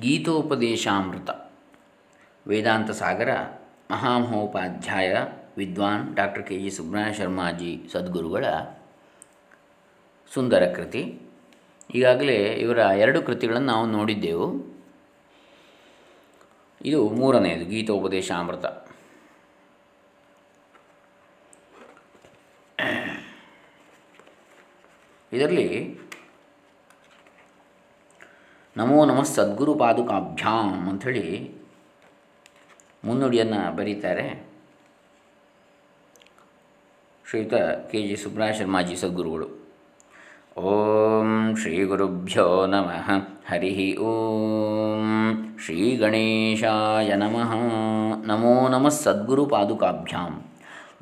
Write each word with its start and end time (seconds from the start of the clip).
ಗೀತೋಪದೇಶಾಮೃತ. 0.00 1.30
ವೇದಾಂತ 2.46 2.90
ಸಾಗರ, 2.90 3.36
ಮಹಾಮಹೋಪಾಧ್ಯಾಯ, 3.90 5.16
ವಿದ್ವಾನ್ 5.56 6.16
doctor 6.16 6.46
K 6.46 6.58
G 6.58 6.70
Subrahmanya 6.70 7.14
Sharmaji 7.14 7.88
ಸದ್ಗುರುಗಳ 7.92 8.44
ಸುಂದರ 10.34 10.72
ಕೃತಿ. 10.72 11.20
ಈಗಾಗಲೇ 11.94 12.36
ಇವರ 12.36 12.78
ಎರಡು 12.78 13.22
ಕೃತಿಗಳನ್ನು 13.22 13.66
ನಾವು 13.66 13.86
ನೋಡಿದ್ದೆವು. 13.86 14.74
ಇದು 16.84 17.08
ಮೂರನೆಯದು, 17.08 17.64
ಗೀತೋಪದೇಶಾಮೃತ. 17.64 18.64
ಇದರಲ್ಲಿ 25.32 26.03
ನಮೋ 28.76 29.04
ನಮಃ 29.04 29.22
ಸದ್ಗುರು 29.22 29.74
ಪಾದುಕಾಭ್ಯಾಂ 29.74 30.88
ಅಂಥೇಳಿ 30.88 31.50
ಮುನ್ನುಡಿಯನ್ನು 33.04 33.76
ಬರೀತಾರೆ. 33.76 34.46
ಶ್ರೀಯುತ 37.30 37.54
ಕೆ 37.90 38.08
ಜಿ 38.08 38.16
ಸುಬ್ರಹ 38.16 38.50
ಶರ್ಮಾಜಿ 38.50 38.96
ಸದ್ಗುರುಗಳು. 38.96 39.48
ಓಂ 40.60 41.56
ಶ್ರೀ 41.56 41.84
ಗುರುಭ್ಯೋ 41.84 42.66
ನಮಃ. 42.66 43.10
ಹರಿ 43.48 43.96
ಓಂ 43.96 45.56
ಶ್ರೀ 45.64 45.96
ಗಣೇಶಾಯ 45.96 47.14
ನಮಃ. 47.14 47.54
ನಮೋ 48.26 48.68
ನಮಃ 48.68 48.88
ಸದ್ಗುರು 48.88 49.46
ಪಾದುಕಾಭ್ಯಾಂ. 49.46 50.44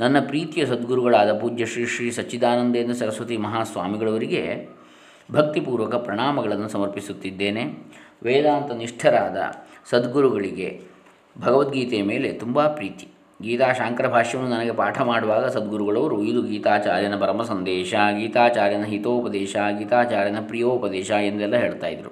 ನನ್ನ 0.00 0.26
ಪ್ರೀತಿಯ 0.26 0.66
ಸದ್ಗುರುಗಳಾದ 0.66 1.38
ಪೂಜ್ಯ 1.38 1.66
ಶ್ರೀ 1.66 1.86
ಶ್ರೀ 1.86 2.10
ಸಚ್ಚಿದಾನಂದೇಂದ್ರ 2.10 2.94
ಸರಸ್ವತಿ 2.94 3.36
ಮಹಾಸ್ವಾಮಿಗಳವರಿಗೆ 3.36 4.68
ಭಕ್ತಿಪೂರ್ವಕ 5.32 5.94
ಪ್ರಣಾಮಗಳನ್ನು 5.94 6.68
ಸಮರ್ಪಿಸುತ್ತಿದ್ದೇನೆ. 6.68 7.64
ವೇದಾಂತ 8.22 8.72
ನಿಷ್ಠರಾದ 8.72 9.36
ಸದ್ಗುರುಗಳಿಗೆ 9.90 10.80
ಭಗವದ್ಗೀತೆಯ 11.40 12.02
ಮೇಲೆ 12.02 12.32
ತುಂಬ 12.32 12.66
ಪ್ರೀತಿ. 12.66 13.08
ಗೀತಾ 13.42 13.72
ಶಾಂಕರ 13.72 14.08
ಭಾಷ್ಯವನ್ನು 14.08 14.50
ನನಗೆ 14.50 14.72
ಪಾಠ 14.72 15.00
ಮಾಡುವಾಗ 15.00 15.46
ಸದ್ಗುರುಗಳವರು, 15.46 16.22
ಇದು 16.22 16.42
ಗೀತಾಚಾರ್ಯನ 16.42 17.16
ಪರಮ 17.20 17.42
ಸಂದೇಶ 17.42 17.94
ಗೀತಾಚಾರ್ಯನ 18.18 18.82
ಹಿತೋಪದೇಶ, 18.82 19.56
ಗೀತಾಚಾರ್ಯನ 19.78 20.36
ಪ್ರಿಯೋಪದೇಶ 20.46 21.10
ಎಂದೆಲ್ಲ 21.10 21.56
ಹೇಳ್ತಾಯಿದ್ರು 21.56 22.10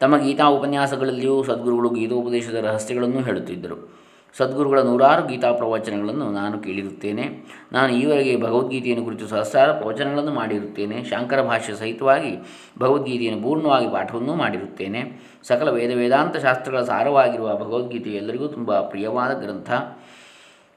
ತಮ್ಮ 0.00 0.16
ಗೀತಾ 0.16 0.44
ಉಪನ್ಯಾಸಗಳಲ್ಲಿಯೂ 0.44 1.42
ಸದ್ಗುರುಗಳು 1.42 1.90
ಗೀತೋಪದೇಶದ 1.90 2.54
ರಹಸ್ಯಗಳನ್ನು 2.54 3.20
ಹೇಳುತ್ತಿದ್ದರು. 3.20 4.03
ಸದ್ಗುರುಗಳ 4.36 4.78
ನೂರಾರು 4.78 5.26
ಗೀತಾ 5.26 5.52
ಪ್ರವಚನಗಳನ್ನು 5.52 6.32
ನಾನು 6.32 6.58
ಕೇಳಿರುತ್ತೇನೆ. 6.58 7.24
ನಾನು 7.72 7.92
ಈವರೆಗೆ 7.92 8.40
ಭಗವದ್ಗೀತೆಯನ್ನು 8.40 9.04
ಕುರಿತು 9.04 9.26
ಸಹಸ್ರಾರ 9.26 9.72
ಪ್ರವಚನಗಳನ್ನು 9.72 10.34
ಮಾಡಿರುತ್ತೇನೆ. 10.34 11.04
ಶಾಂಕರ 11.04 11.42
ಭಾಷ್ಯ 11.42 11.74
ಸಹಿತವಾಗಿ 11.74 12.36
ಭಗವದ್ಗೀತೆಯನ್ನು 12.78 13.42
ಪೂರ್ಣವಾಗಿ 13.42 13.90
ಪಾಠವನ್ನು 13.90 14.34
ಮಾಡಿರುತ್ತೇನೆ. 14.34 15.20
ಸಕಲ 15.42 15.70
ವೇದ 15.70 15.90
ವೇದಾಂತ 15.94 16.36
ಶಾಸ್ತ್ರಗಳ 16.36 16.82
ಸಾರವಾಗಿರುವ 16.82 17.54
ಭಗವದ್ಗೀತೆ 17.54 18.10
ಎಲ್ಲರಿಗೂ 18.10 18.46
ತುಂಬ 18.46 18.80
ಪ್ರಿಯವಾದ 18.80 19.40
ಗ್ರಂಥ. 19.40 19.70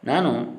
ನಾನು 0.03 0.57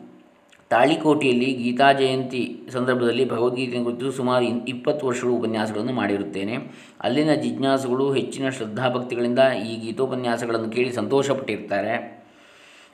ತಾಳಿಕೋಟೆಯಲ್ಲಿ 0.71 1.45
ಗೀತಾ 1.45 1.93
ಜಯಂತಿ 1.93 2.69
ಸಂದರ್ಭದಲ್ಲಿ 2.71 3.29
ಭಗವದ್ಗೀತೆಯನ್ನು 3.29 3.91
ಕುರಿತು 3.91 4.13
ಸುಮಾರು 4.13 4.45
ಇಪ್ಪತ್ತು 4.45 5.07
ವರ್ಷಗಳು 5.07 5.33
ಉಪನ್ಯಾಸಗಳನ್ನು 5.33 5.93
ಮಾಡಿರುತ್ತೇನೆ. 5.93 6.57
ಅಲ್ಲಿನ 7.01 7.35
ಜಿಜ್ಞಾಸುಗಳು, 7.35 8.13
ಹೆಚ್ಚಿನ 8.13 8.49
ಶ್ರದ್ಧಾಭಕ್ತಿಗಳಿಂದ 8.49 9.39
ಈ 9.39 9.77
ಗೀತೋಪನ್ಯಾಸಗಳನ್ನು 9.77 10.71
ಕೇಳಿ 10.71 10.93
ಸಂತೋಷಪಟ್ಟಿರ್ತಾರೆ. 10.93 12.18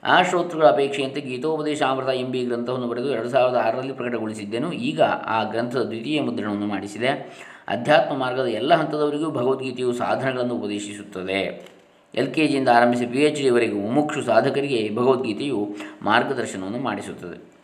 ಆ 0.05 0.21
ಶ್ರೋತೃಗಳ 0.21 0.65
ಅಪೇಕ್ಷೆಯಂತೆ 0.67 1.21
ಗೀತೋಪದೇಶಾಮೃತ 1.21 2.09
ಎಂಬಿ 2.09 2.45
ಗ್ರಂಥವನ್ನು 2.45 2.87
ಬರೆದು 2.87 3.09
ಎರಡು 3.09 3.29
ಸಾವಿರದ 3.29 3.55
ಆರರಲ್ಲಿ 3.55 3.93
ಪ್ರಕಟಗೊಳಿಸಿದ್ದೆನು. 3.93 4.71
ಈಗ 4.73 5.01
ಆ 5.01 5.43
ಗ್ರಂಥದ 5.43 5.83
ದ್ವಿತೀಯ 5.83 6.21
ಮುದ್ರಣವನ್ನು 6.21 6.65
ಮಾಡಿಸಿದೆ. 6.65 7.07
ಅಧ್ಯಾತ್ಮ 7.67 8.17
ಮಾರ್ಗದ 8.17 8.45
ಎಲ್ಲ 8.45 8.73
ಹಂತದವರಿಗೂ 8.73 9.31
ಭಗವದ್ಗೀತೆಯು 9.31 9.93
ಸಾಧನಗಳನ್ನು 9.93 10.55
ಉಪದೇಶಿಸುತ್ತದೆ. 10.55 11.67
ಎಲ್ 12.15 12.33
ಕೆ 12.33 12.47
ಜಿಯಿಂದ 12.47 12.69
ಆರಂಭಿಸಿ 12.69 13.05
ಪಿ 13.05 13.19
ಎಚ್ 13.21 13.41
ಡಿವರೆಗೂ 13.41 13.79
ಮುಮುಕ್ಷು 13.79 14.21
ಸಾಧಕರಿಗೆ 14.21 14.95
ಭಗವದ್ಗೀತೆಯು 14.95 15.75
ಮಾರ್ಗದರ್ಶನವನ್ನು 16.01 16.79
ಮಾಡಿಸುತ್ತದೆ. 16.79 17.54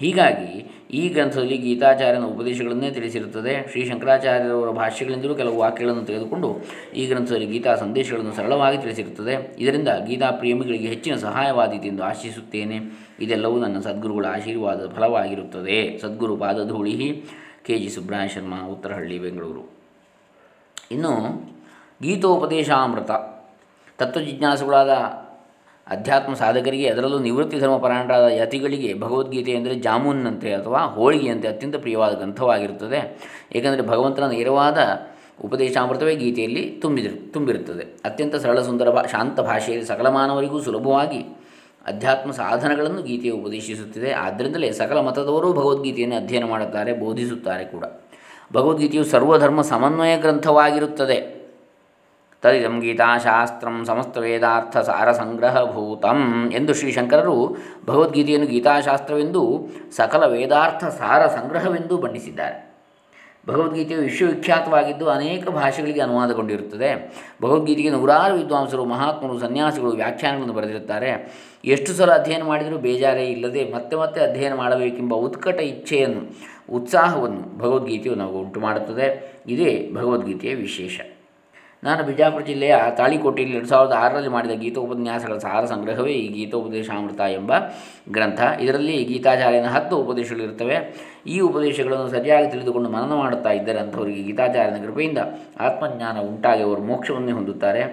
ಹೀಗಾಗಿ 0.00 0.66
ಈ 0.90 1.08
ಗ್ರಂಥದಲ್ಲಿ 1.08 1.56
ಗೀತಾಚಾರ್ಯನ 1.56 2.22
ಉಪದೇಶಗಳನ್ನೇ 2.22 2.90
ತಿಳಿಸಿರುತ್ತದೆ. 2.90 3.68
ಶ್ರೀ 3.70 3.88
ಶಂಕರಾಚಾರ್ಯರವರ 3.88 4.70
ಭಾಷ್ಯಗಳಿಂದಲೂ 4.70 5.34
ಕೆಲವು 5.34 5.58
ವಾಕ್ಯಗಳನ್ನು 5.58 6.04
ತೆಗೆದುಕೊಂಡು 6.04 6.56
ಈ 6.94 7.06
ಗ್ರಂಥದಲ್ಲಿ 7.06 7.46
ಗೀತಾ 7.46 7.74
ಸಂದೇಶಗಳನ್ನು 7.74 8.32
ಸರಳವಾಗಿ 8.32 8.78
ತಿಳಿಸಿರುತ್ತದೆ. 8.78 9.56
ಇದರಿಂದ 9.58 9.88
ಗೀತಾ 10.06 10.30
ಪ್ರೇಮಿಗಳಿಗೆ 10.30 10.88
ಹೆಚ್ಚಿನ 10.88 11.16
ಸಹಾಯವಾದೀತು 11.16 11.84
ಎಂದು 11.84 12.04
ಆಶಿಸುತ್ತೇನೆ. 12.04 12.78
ಇದೆಲ್ಲವೂ 13.20 13.58
ನನ್ನ 13.58 13.80
ಸದ್ಗುರುಗಳ 13.80 14.26
ಆಶೀರ್ವಾದದ 14.28 14.92
ಫಲವಾಗಿರುತ್ತದೆ. 14.96 15.98
ಸದ್ಗುರು 15.98 16.36
ಪಾದಧೂಳಿ, 16.36 17.24
ಕೆ. 17.64 17.78
ಜಿ. 17.78 17.88
ಸುಬ್ರಹ್ಮಣ್ಯ 17.88 18.28
ಶರ್ಮ, 18.28 18.66
ಉತ್ತರಹಳ್ಳಿ, 18.66 19.18
ಬೆಂಗಳೂರು. 19.18 19.70
ಇನ್ನು 20.90 21.10
ಗೀತೋಪದೇಶಾಮೃತ, 22.02 23.10
ತತ್ವಜಿಜ್ಞಾಸುಗಳಾದ 23.98 24.90
ಅಧ್ಯಾತ್ಮ 25.90 26.34
ಸಾಧಕರಿಗೆ 26.34 26.88
ಅದರಲ್ಲೂ 26.88 27.18
ನಿವೃತ್ತಿ 27.18 27.58
ಧರ್ಮಪರಾಯಣರಾದ 27.58 28.22
ಯತಿಗಳಿಗೆ 28.30 29.00
ಭಗವದ್ಗೀತೆ 29.00 29.50
ಎಂದರೆ 29.50 29.74
ಜಾಮೂನ್ನಂತೆ 29.74 30.52
ಅಥವಾ 30.52 30.78
ಹೋಳಿಗೆಯಂತೆ 30.78 31.48
ಅತ್ಯಂತ 31.48 31.76
ಪ್ರಿಯವಾದ 31.76 32.14
ಗ್ರಂಥವಾಗಿರುತ್ತದೆ. 32.14 33.18
ಏಕೆಂದರೆ 33.52 33.86
ಭಗವಂತನ 33.86 34.26
ನೇರವಾದ 34.26 34.78
ಉಪದೇಶಾಮೃತವೇ 35.44 36.16
ಗೀತೆಯಲ್ಲಿ 36.16 36.78
ತುಂಬಿದಿರು, 36.82 37.32
ತುಂಬಿರುತ್ತದೆ. 37.32 37.84
ಅತ್ಯಂತ 38.04 38.34
ಸರಳ 38.34 38.60
ಸುಂದರ 38.60 38.90
ಭಾ, 38.90 39.02
ಶಾಂತ 39.02 39.40
ಭಾಷೆಯಲ್ಲಿ 39.40 39.86
ಸಕಲ 39.86 40.08
ಮಾನವರಿಗೂ 40.08 40.60
ಸುಲಭವಾಗಿ 40.60 41.18
ಅಧ್ಯಾತ್ಮ 41.86 42.30
ಸಾಧನಗಳನ್ನು 42.30 43.02
ಗೀತೆಯು 43.02 43.36
ಉಪದೇಶಿಸುತ್ತಿದೆ. 43.36 44.12
ಆದ್ದರಿಂದಲೇ 44.12 44.72
ಸಕಲ 44.72 45.00
ಮತದವರು 45.00 45.52
ಭಗವದ್ಗೀತೆಯನ್ನು 45.52 46.16
ಅಧ್ಯಯನ 46.16 46.44
ಮಾಡುತ್ತಾರೆ, 46.44 46.92
ಬೋಧಿಸುತ್ತಾರೆ 46.92 47.64
ಕೂಡ. 47.64 47.84
ಭಗವದ್ಗೀತೆಯು 48.52 49.04
ಸರ್ವಧರ್ಮ 49.04 49.62
ಸಮನ್ವಯ 49.62 50.16
ಗ್ರಂಥವಾಗಿರುತ್ತದೆ. 50.16 51.39
ತದಿದಂ 52.42 52.80
ಗೀತಾಶಾಸ್ತ್ರಂ 52.80 53.84
ಸಮಸ್ತ 53.84 54.18
ವೇದಾರ್ಥ 54.18 54.76
ಸಾರ 54.78 55.12
ಸಂಗ್ರಹಭೂತಂ 55.12 56.50
ಎಂದು 56.54 56.74
ಶ್ರೀಶಂಕರರು 56.74 57.56
ಭಗವದ್ಗೀತೆಯನ್ನು 57.86 58.46
ಗೀತಾಶಾಸ್ತ್ರವೆಂದು, 58.46 59.68
ಸಕಲ 59.96 60.24
ವೇದಾರ್ಥ 60.24 60.84
ಸಾರ 60.84 61.26
ಸಂಗ್ರಹವೆಂದು 61.26 61.96
ಬಣ್ಣಿಸಿದ್ದಾರೆ. 61.98 62.70
ಭಗವದ್ಗೀತೆಯು 63.48 64.00
ವಿಶ್ವವಿಖ್ಯಾತವಾಗಿದ್ದು 64.00 65.08
ಅನೇಕ 65.08 65.48
ಭಾಷೆಗಳಿಗೆ 65.48 66.00
ಅನುವಾದಗೊಂಡಿರುತ್ತದೆ. 66.00 66.90
ಭಗವದ್ಗೀತೆಗೆ 67.42 67.90
ನೂರಾರು 67.90 68.34
ವಿದ್ವಾಂಸರು, 68.34 68.84
ಮಹಾತ್ಮರು, 68.84 69.38
ಸನ್ಯಾಸಿಗಳು 69.38 69.90
ವ್ಯಾಖ್ಯಾನಗಳನ್ನು 69.90 70.52
ಬರೆದಿರುತ್ತಾರೆ. 70.52 71.10
ಎಷ್ಟು 71.64 71.92
ಸಲ 71.92 72.10
ಅಧ್ಯಯನ 72.12 72.42
ಮಾಡಿದರೂ 72.42 72.78
ಬೇಜಾರೇ 72.78 73.26
ಇಲ್ಲದೆ 73.26 73.72
ಮತ್ತೆ 73.74 73.96
ಮತ್ತೆ 73.96 74.20
ಅಧ್ಯಯನ 74.20 74.54
ಮಾಡಬೇಕೆಂಬ 74.54 75.14
ಉತ್ಕಟ 75.14 75.60
ಇಚ್ಛೆಯನ್ನು, 75.60 76.22
ಉತ್ಸಾಹವನ್ನು 76.72 77.58
ಭಗವದ್ಗೀತೆಯು 77.58 78.14
ನಾವು 78.14 78.40
ಉಂಟು 78.40 78.60
ಮಾಡುತ್ತದೆ 78.60 79.08
ಇದೇ 79.48 79.90
ಭಗವದ್ಗೀತೆಯ 79.94 80.54
ವಿಶೇಷ. 80.54 81.00
ನಾನು 81.84 82.04
ಬಿಜಾಪುರ 82.04 82.42
ಜಿಲ್ಲೆಯ 82.42 82.74
ತಾಳಿಕೋಟೆಯಲ್ಲಿ 82.96 83.56
ಎರಡು 83.56 83.68
ಸಾವಿರದ 83.68 83.92
ಆರರಲ್ಲಿ 83.92 84.28
ಮಾಡಿದ 84.28 84.50
ಗೀತೋಪನ್ಯಾಸಗಳ 84.50 85.36
ಸಾರ 85.38 85.62
ಸಂಗ್ರಹವೇ 85.64 86.12
ಈ 86.12 86.26
ಗೀತೋಪದೇಶಾಮೃತ 86.28 87.20
ಎಂಬ 87.20 87.52
ಗ್ರಂಥ. 88.10 88.40
ಇದರಲ್ಲಿ 88.60 88.96
ಗೀತಾಚಾರ್ಯನ 89.04 89.66
ಹತ್ತು 89.66 89.96
ಉಪದೇಶಗಳಿರುತ್ತವೆ 89.96 90.76
ಈ 91.26 91.40
ಉಪದೇಶಗಳನ್ನು 91.40 92.08
ಸರಿಯಾಗಿ 92.08 92.50
ತಿಳಿದುಕೊಂಡು 92.50 92.90
ಮನನ 92.90 93.14
ಮಾಡುತ್ತಾ 93.14 93.50
ಇದ್ದರೆ 93.50 93.78
ಅಂಥವರಿಗೆ 93.78 94.22
ಗೀತಾಚಾರ್ಯನ 94.22 94.84
ಕೃಪೆಯಿಂದ 94.86 95.18
ಆತ್ಮಜ್ಞಾನ 95.60 96.18
ಉಂಟಾಗಿ 96.20 96.62
ಅವರು 96.62 96.82
ಮೋಕ್ಷವನ್ನೇ 96.82 97.32
ಹೊಂದುತ್ತಾರೆ. 97.32 97.84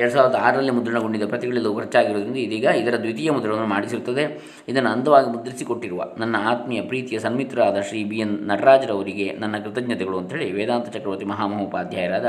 ಎರಡು 0.00 0.12
ಸಾವಿರದ 0.14 0.36
ಆರರಲ್ಲಿ 0.46 0.70
ಮುದ್ರಣಗೊಂಡಿದ್ದ 0.70 1.26
ಪ್ರತಿಗಳಲ್ಲೂ 1.30 1.70
ಖರ್ಚಾಗಿರುವುದರಿಂದ 1.78 2.38
ಇದೀಗ 2.44 2.66
ಇದರ 2.80 2.96
ದ್ವಿತೀಯ 3.04 3.30
ಮುದ್ರಣವನ್ನು 3.36 3.70
ಮಾಡಿಸಿರುತ್ತದೆ. 3.72 4.24
ಇದನ್ನು 4.70 4.90
ಅಂದವಾಗಿ 4.90 5.28
ಮುದ್ರಿಸಿಕೊಟ್ಟಿರುವ 5.30 6.02
ನನ್ನ 6.18 6.36
ಆತ್ಮೀಯ 6.50 6.82
ಪ್ರೀತಿಯ 6.82 7.18
ಸನ್ಮಿತ್ರರಾದ 7.18 7.80
ಶ್ರೀ 7.88 8.04
ಬಿ 8.04 8.18
ಎನ್ 8.18 8.34
ನಟರಾಜರವರಿಗೆ 8.50 9.26
ನನ್ನ 9.32 9.58
ಕೃತಜ್ಞತೆಗಳು 9.64 10.18
ಅಂಥೇಳಿ 10.18 10.52
ವೇದಾಂತ 10.52 10.88
ಚಕ್ರವರ್ತಿ 10.96 11.24
ಮಹಾಮಹೋಪಾಧ್ಯಾಯರಾದ 11.24 12.28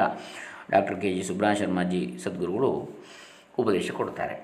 doctor 0.72 0.98
K 1.02 1.14
G 1.14 1.24
Subrah 1.24 1.54
Sharmaji 1.54 2.02
ಸದ್ಗುರುಗಳು 2.24 2.72
ಉಪದೇಶ 3.60 3.92
ಕೊಡುತ್ತಾರೆ. 3.92 4.36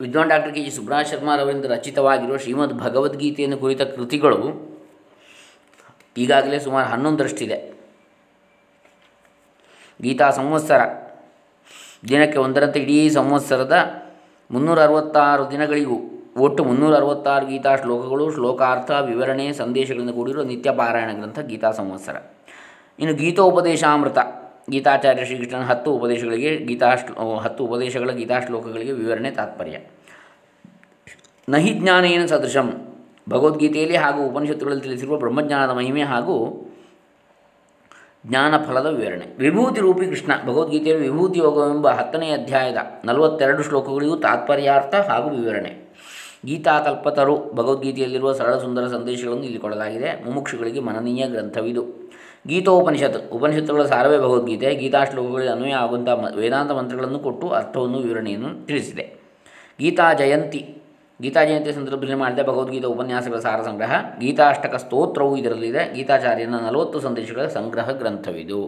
ವಿದ್ವಾನ್ 0.00 0.28
ಡಾಕ್ಟರ್ 0.28 0.54
ಕೆ 0.54 0.64
ಜಿ 0.64 0.70
ಸುಬ್ರಹ 0.70 1.02
ಶರ್ಮಾರವರಿಂದ 1.02 1.64
ರಚಿತವಾಗಿರುವ 1.64 2.36
ಶ್ರೀಮದ್ 2.36 2.78
ಭಗವದ್ಗೀತೆಯನ್ನು 2.84 3.58
ಕುರಿತ 3.58 3.82
ಕೃತಿಗಳು 3.96 4.40
ಈಗಾಗಲೇ 6.16 6.58
ಸುಮಾರು 6.58 6.88
ಹನ್ನೊಂದರಷ್ಟಿದೆ. 6.88 7.77
ಗೀತಾ 10.02 10.30
ಸಂವತ್ಸರ. 10.30 10.80
ದಿನಕ್ಕೆ 12.08 12.38
ಒಂದರಂತೆ 12.38 12.80
ಇಡೀ 12.80 13.08
ಸಂವತ್ಸರದ 13.08 14.02
ಮುನ್ನೂರ 14.50 14.82
ಅರವತ್ತಾರು 14.82 15.50
ದಿನಗಳಿಗೂ 15.50 15.94
ಒಟ್ಟು 16.36 16.64
ಮುನ್ನೂರ 16.64 16.94
ಅರವತ್ತಾರು 16.96 17.46
ಗೀತಾ 17.46 17.76
ಶ್ಲೋಕಗಳು, 17.76 18.32
ಶ್ಲೋಕಾರ್ಥ, 18.32 18.90
ವಿವರಣೆ, 18.90 19.52
ಸಂದೇಶಗಳಿಂದ 19.52 20.10
ಕೂಡಿರುವ 20.10 20.42
ನಿತ್ಯ 20.42 20.72
ಪಾರಾಯಣ 20.72 21.10
ಗ್ರಂಥ 21.12 21.38
ಗೀತಾ 21.38 21.70
ಸಂವತ್ಸರ. 21.70 22.16
ಇನ್ನು 22.98 23.16
ಗೀತೋಪದೇಶಾಮೃತ. 23.16 24.18
ಗೀತಾಚಾರ್ಯ 24.70 25.24
ಶ್ರೀಕೃಷ್ಣನ 25.24 25.60
ಹತ್ತು 25.60 25.92
ಉಪದೇಶಗಳಿಗೆ 25.92 26.56
ಗೀತಾ 26.56 26.94
ಶ್ಲೋ, 26.94 27.36
ಹತ್ತು 27.36 27.64
ಉಪದೇಶಗಳ 27.64 28.10
ಗೀತಾ 28.10 28.40
ಶ್ಲೋಕಗಳಿಗೆ 28.40 28.92
ವಿವರಣೆ 28.92 29.30
ತಾತ್ಪರ್ಯ. 29.30 29.78
ನಹಿ 31.48 31.70
ಜ್ಞಾನೇನ 31.70 32.26
ಸದೃಶಂ. 32.26 32.94
ಭಗವದ್ಗೀತೆಯಲ್ಲಿ 33.30 33.96
ಹಾಗೂ 33.96 34.26
ಉಪನಿಷತ್ತುಗಳಲ್ಲಿ 34.26 34.82
ತಿಳಿಸಿರುವ 34.82 35.16
ಬ್ರಹ್ಮಜ್ಞಾನದ 35.16 35.74
ಮಹಿಮೆ 35.74 36.02
ಹಾಗೂ 36.02 36.67
ಜ್ಞಾನಫಲದ 38.26 38.86
ವಿವರಣೆ. 38.86 39.26
ವಿಭೂತಿ 39.38 39.80
ರೂಪಿ 39.80 40.06
ಕೃಷ್ಣ, 40.06 40.32
ಭಗವದ್ಗೀತೆಯಲ್ಲಿ 40.46 41.08
ವಿಭೂತಿ 41.08 41.38
ಯೋಗವೆಂಬ 41.38 41.88
ಹತ್ತನೇ 41.88 42.30
ಅಧ್ಯಾಯದ 42.30 42.76
ನಲವತ್ತೆರಡು 43.04 43.62
ಶ್ಲೋಕಗಳಿಗೂ 43.62 44.16
ತಾತ್ಪರ್ಯಾರ್ಥ 44.16 44.94
ಹಾಗೂ 44.94 45.30
ವಿವರಣೆ. 45.30 45.88
ಗೀತಾ 46.46 46.80
ಕಲ್ಪತರು 46.80 47.52
ಭಗವದ್ಗೀತೆಯಲ್ಲಿರುವ 47.54 48.32
ಸರಳ 48.32 48.58
ಸುಂದರ 48.58 48.86
ಸಂದೇಶಗಳನ್ನು 48.86 49.44
ಇಲ್ಲಿ 49.44 49.58
ಕೊಡಲಾಗಿದೆ. 49.58 50.24
ಮುಮುಕ್ಷುಗಳಿಗೆ 50.24 50.80
ಮನನೀಯ 50.80 51.26
ಗ್ರಂಥವಿದು. 51.28 52.12
ಗೀತೋಪನಿಷತ್, 52.46 53.32
ಉಪನಿಷತ್ತುಗಳ 53.32 53.84
ಸಾರವೇ 53.84 54.18
ಭಗವದ್ಗೀತೆ. 54.18 54.74
ಗೀತಾ 54.74 55.04
ಶ್ಲೋಕಗಳಿಗೆ 55.04 55.50
ಅನ್ವಯ 55.50 55.72
ಆಗುವಂಥ 55.72 56.08
ವೇದಾಂತ 56.36 56.70
ಮಂತ್ರಗಳನ್ನು 56.70 57.18
ಕೊಟ್ಟು 57.18 57.48
ಅರ್ಥವನ್ನು 57.48 57.98
ವಿವರಣೆಯನ್ನು 57.98 58.66
ತಿಳಿಸಿದೆ. 58.66 59.14
ಗೀತಾ 59.80 60.12
ಜಯಂತಿ 60.12 60.82
ಗೀತಾ 61.22 61.44
ಜಯಂತಿ 61.44 61.72
ಸಂದರ್ಭದಲ್ಲಿ 61.72 62.14
ಮಾಡಿದ 62.14 62.42
ಭಗವದ್ಗೀತಾ 62.42 62.88
ಉಪನ್ಯಾಸಗಳ 62.88 63.38
ಸಾರ 63.38 63.62
ಸಂಗ್ರಹ, 63.62 63.92
ಗೀತಾಷ್ಟಕ 64.20 64.74
ಸ್ತೋತ್ರವು 64.74 65.36
ಇದರಲ್ಲಿದೆ. 65.36 65.94
ಗೀತಾಚಾರ್ಯನ 65.94 66.56
ನಲವತ್ತು 66.56 67.00
ಸಂದೇಶಗಳ 67.00 67.46
ಸಂಗ್ರಹ 67.46 67.90
ಗ್ರಂಥವಿದು. 67.90 68.60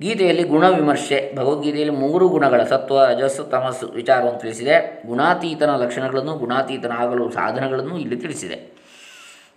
ಗೀತೆಯಲ್ಲಿ 0.00 0.42
ಗುಣ 0.42 0.68
ವಿಮರ್ಶೆ, 0.68 1.34
ಭಗವದ್ಗೀತೆಯಲ್ಲಿ 1.36 1.94
ಮೂರು 1.96 2.28
ಗುಣಗಳ 2.28 2.62
ಸತ್ವ, 2.62 3.04
ರಜಸ್ಸು, 3.04 3.44
ತಮಸ್ಸು 3.44 3.86
ವಿಚಾರವನ್ನು 3.86 4.40
ತಿಳಿಸಿದೆ. 4.40 5.02
ಗುಣಾತೀತನ 5.06 5.76
ಲಕ್ಷಣಗಳನ್ನು 5.76 6.34
ಗುಣಾತೀತನ 6.34 6.92
ಆಗಲು 6.92 7.30
ಸಾಧನಗಳನ್ನು 7.30 7.98
ಇಲ್ಲಿ 7.98 8.16
ತಿಳಿಸಿದೆ. 8.16 8.56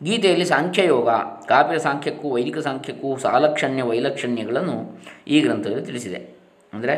ಗೀತೆಯಲ್ಲಿ 0.04 0.46
ಸಾಂಖ್ಯಯೋಗ, 0.46 1.10
ಕಾವ್ಯ 1.46 1.80
ಸಾಂಖ್ಯಕ್ಕೂ, 1.80 2.30
ವೈದಿಕ 2.30 2.58
ಸಾಂಖ್ಯಕ್ಕೂ 2.58 3.18
ಸಾಲಕ್ಷಣ್ಯ, 3.18 3.82
ವೈಲಕ್ಷಣ್ಯಗಳನ್ನು 3.82 5.02
ಈ 5.28 5.42
ಗ್ರಂಥದಲ್ಲಿ 5.42 5.86
ತಿಳಿಸಿದೆ. 5.86 6.36
ಅಂದರೆ 6.74 6.96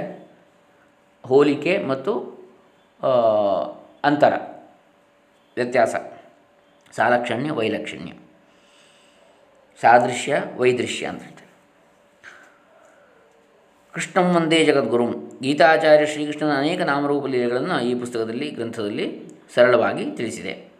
ಹೋಲಿಕೆ 1.25 1.77
ಮತ್ತು 1.77 2.13
ಅಂತರ. 4.07 4.33
ವ್ಯತ್ಯಾಸ. 5.55 5.95
ಸಾಲಕ್ಷಣ್ಯ, 6.91 7.51
ವೈಲಕ್ಷಣ್ಯ. 7.51 8.11
ಸಾದೃಶ್ಯ, 9.81 10.43
ವೈದೃಶ್ಯ 10.55 11.05
ಅಂತ 11.05 11.23
ಹೇಳ್ತಾರೆ. 11.23 11.47
ಕೃಷ್ಣಂ 13.93 14.23
ವಂದೇ 14.23 14.65
ಜಗದ್ಗುರು. 14.65 15.05
ಗೀತಾಚಾರ್ಯ 15.41 16.05
ಶ್ರೀಕೃಷ್ಣನ 16.05 16.55
ಅನೇಕ 16.57 16.81
ನಾಮರೂಪ 16.81 17.25
ಲೀಲೆಗಳನ್ನು 17.25 17.79
ಈ 17.79 17.95
ಪುಸ್ತಕದಲ್ಲಿ, 17.95 18.49
ಗ್ರಂಥದಲ್ಲಿ 18.49 19.21
ಸರಳವಾಗಿ 19.55 20.11
ತಿಳಿಸಿದೆ. 20.11 20.71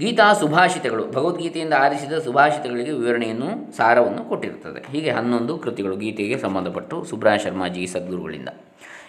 ಗೀತಾ 0.00 0.32
ಸುಭಾಷಿತಗಳು. 0.32 1.06
ಭಗವದ್ಗೀತೆಯಿಂದ 1.06 1.74
ಆರಿಸಿದ 1.78 2.18
ಸುಭಾಷಿತಗಳಿಗೆ 2.18 2.90
ವಿವರಣೆಯನ್ನು, 2.90 3.76
ಸಾರವನ್ನು 3.76 4.24
ಕೊಟ್ಟಿರುತ್ತದೆ. 4.24 4.92
ಹೀಗೆ 4.92 5.10
ಹನ್ನೊಂದು 5.10 5.58
ಕೃತಿಗಳು 5.58 5.96
ಗೀತೆಗೆ 5.96 6.38
ಸಂಬಂಧಪಟ್ಟು 6.38 7.04
ಸುಬ್ರಹ 7.04 7.36
ಶರ್ಮಾಜಿ 7.36 7.86
ಸದ್ಗುರುಗಳಿಂದ. 7.86 8.48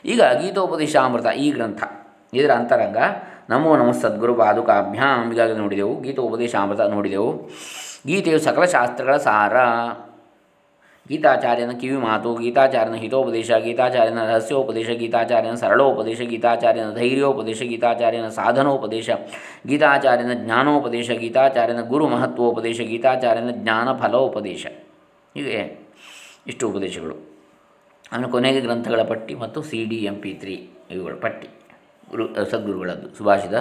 ಈಗ 0.06 0.22
ಗೀತೋಪದೇಶಾಮೃತ 0.22 1.26
ಈ 1.26 1.52
ಗ್ರಂಥ. 1.52 1.84
ಇದರ 2.34 2.52
ಅಂತರಂಗ 2.52 2.98
ನಮೋ 3.50 3.78
ನಮಃ 3.78 3.92
ಸದ್ಗುರು 3.92 4.36
ಪಾದುಕಾಭ್ಯಾಮ್ 4.36 5.34
ಈಗಾಗಲೇ 5.34 5.58
ನೋಡಿದೆವು 5.58 6.02
ಗೀತೋಪದೇಶಾಮೃತ 6.02 6.82
ನೋಡಿದೆವು. 6.82 7.50
ಗೀತೆಯು 8.08 8.40
ಸಕಲ 8.40 8.66
ಶಾಸ್ತ್ರಗಳ 8.66 9.18
ಸಾರ. 9.18 9.54
ಗೀತಾಚಾರ್ಯನ 11.10 11.72
ಕಿವಿ 11.72 11.98
ಮಾತು, 11.98 12.36
ಗೀತಾಚಾರ್ಯನ 12.36 12.96
ಹಿತೋಪದೇಶ, 12.96 13.52
ಗೀತಾಚಾರ್ಯನ 13.52 14.24
ರಹಸ್ಯೋಪದೇಶ, 14.24 14.90
ಗೀತಾಚಾರ್ಯನ 14.90 15.56
ಸರಳೋಪದೇಶ, 15.56 16.22
ಗೀತಾಚಾರ್ಯನ 16.22 16.94
ಧೈರ್ಯೋಪದೇಶ, 16.94 17.62
ಗೀತಾಚಾರ್ಯನ 17.62 18.28
ಸಾಧನೋಪದೇಶ, 18.28 19.10
ಗೀತಾಚಾರ್ಯನ 19.68 20.34
ಜ್ಞಾನೋಪದೇಶ, 20.34 21.12
ಗೀತಾಚಾರ್ಯನ 21.12 21.82
ಗುರು 21.82 22.08
ಮಹತ್ವೋಪದೇಶ, 22.08 22.82
ಗೀತಾಚಾರ್ಯನ 22.82 23.50
ಜ್ಞಾನ 23.52 23.98
ಫಲೋಪದೇಶ. 23.98 24.68
ಹೀಗೆ 25.36 25.88
ಇಷ್ಟು 26.48 26.70
ಉಪದೇಶಗಳು. 26.70 27.16
ಆಮೇಲೆ 28.12 28.32
ಕೊನೆಗೆ 28.32 28.60
ಗ್ರಂಥಗಳ 28.60 29.02
ಪಟ್ಟಿ 29.02 29.36
ಮತ್ತು 29.36 29.62
C 29.62 29.86
D 29.86 29.96
M 29.96 30.16
P 30.16 30.34
three 30.34 30.70
ಇವುಗಳ 30.92 31.14
ಪಟ್ಟಿ. 31.22 31.48
ಗುರು 32.10 32.52
ಸದ್ಗುರುಗಳದ್ದು, 32.52 33.08
ಸುಭಾಷಿತ 33.18 33.54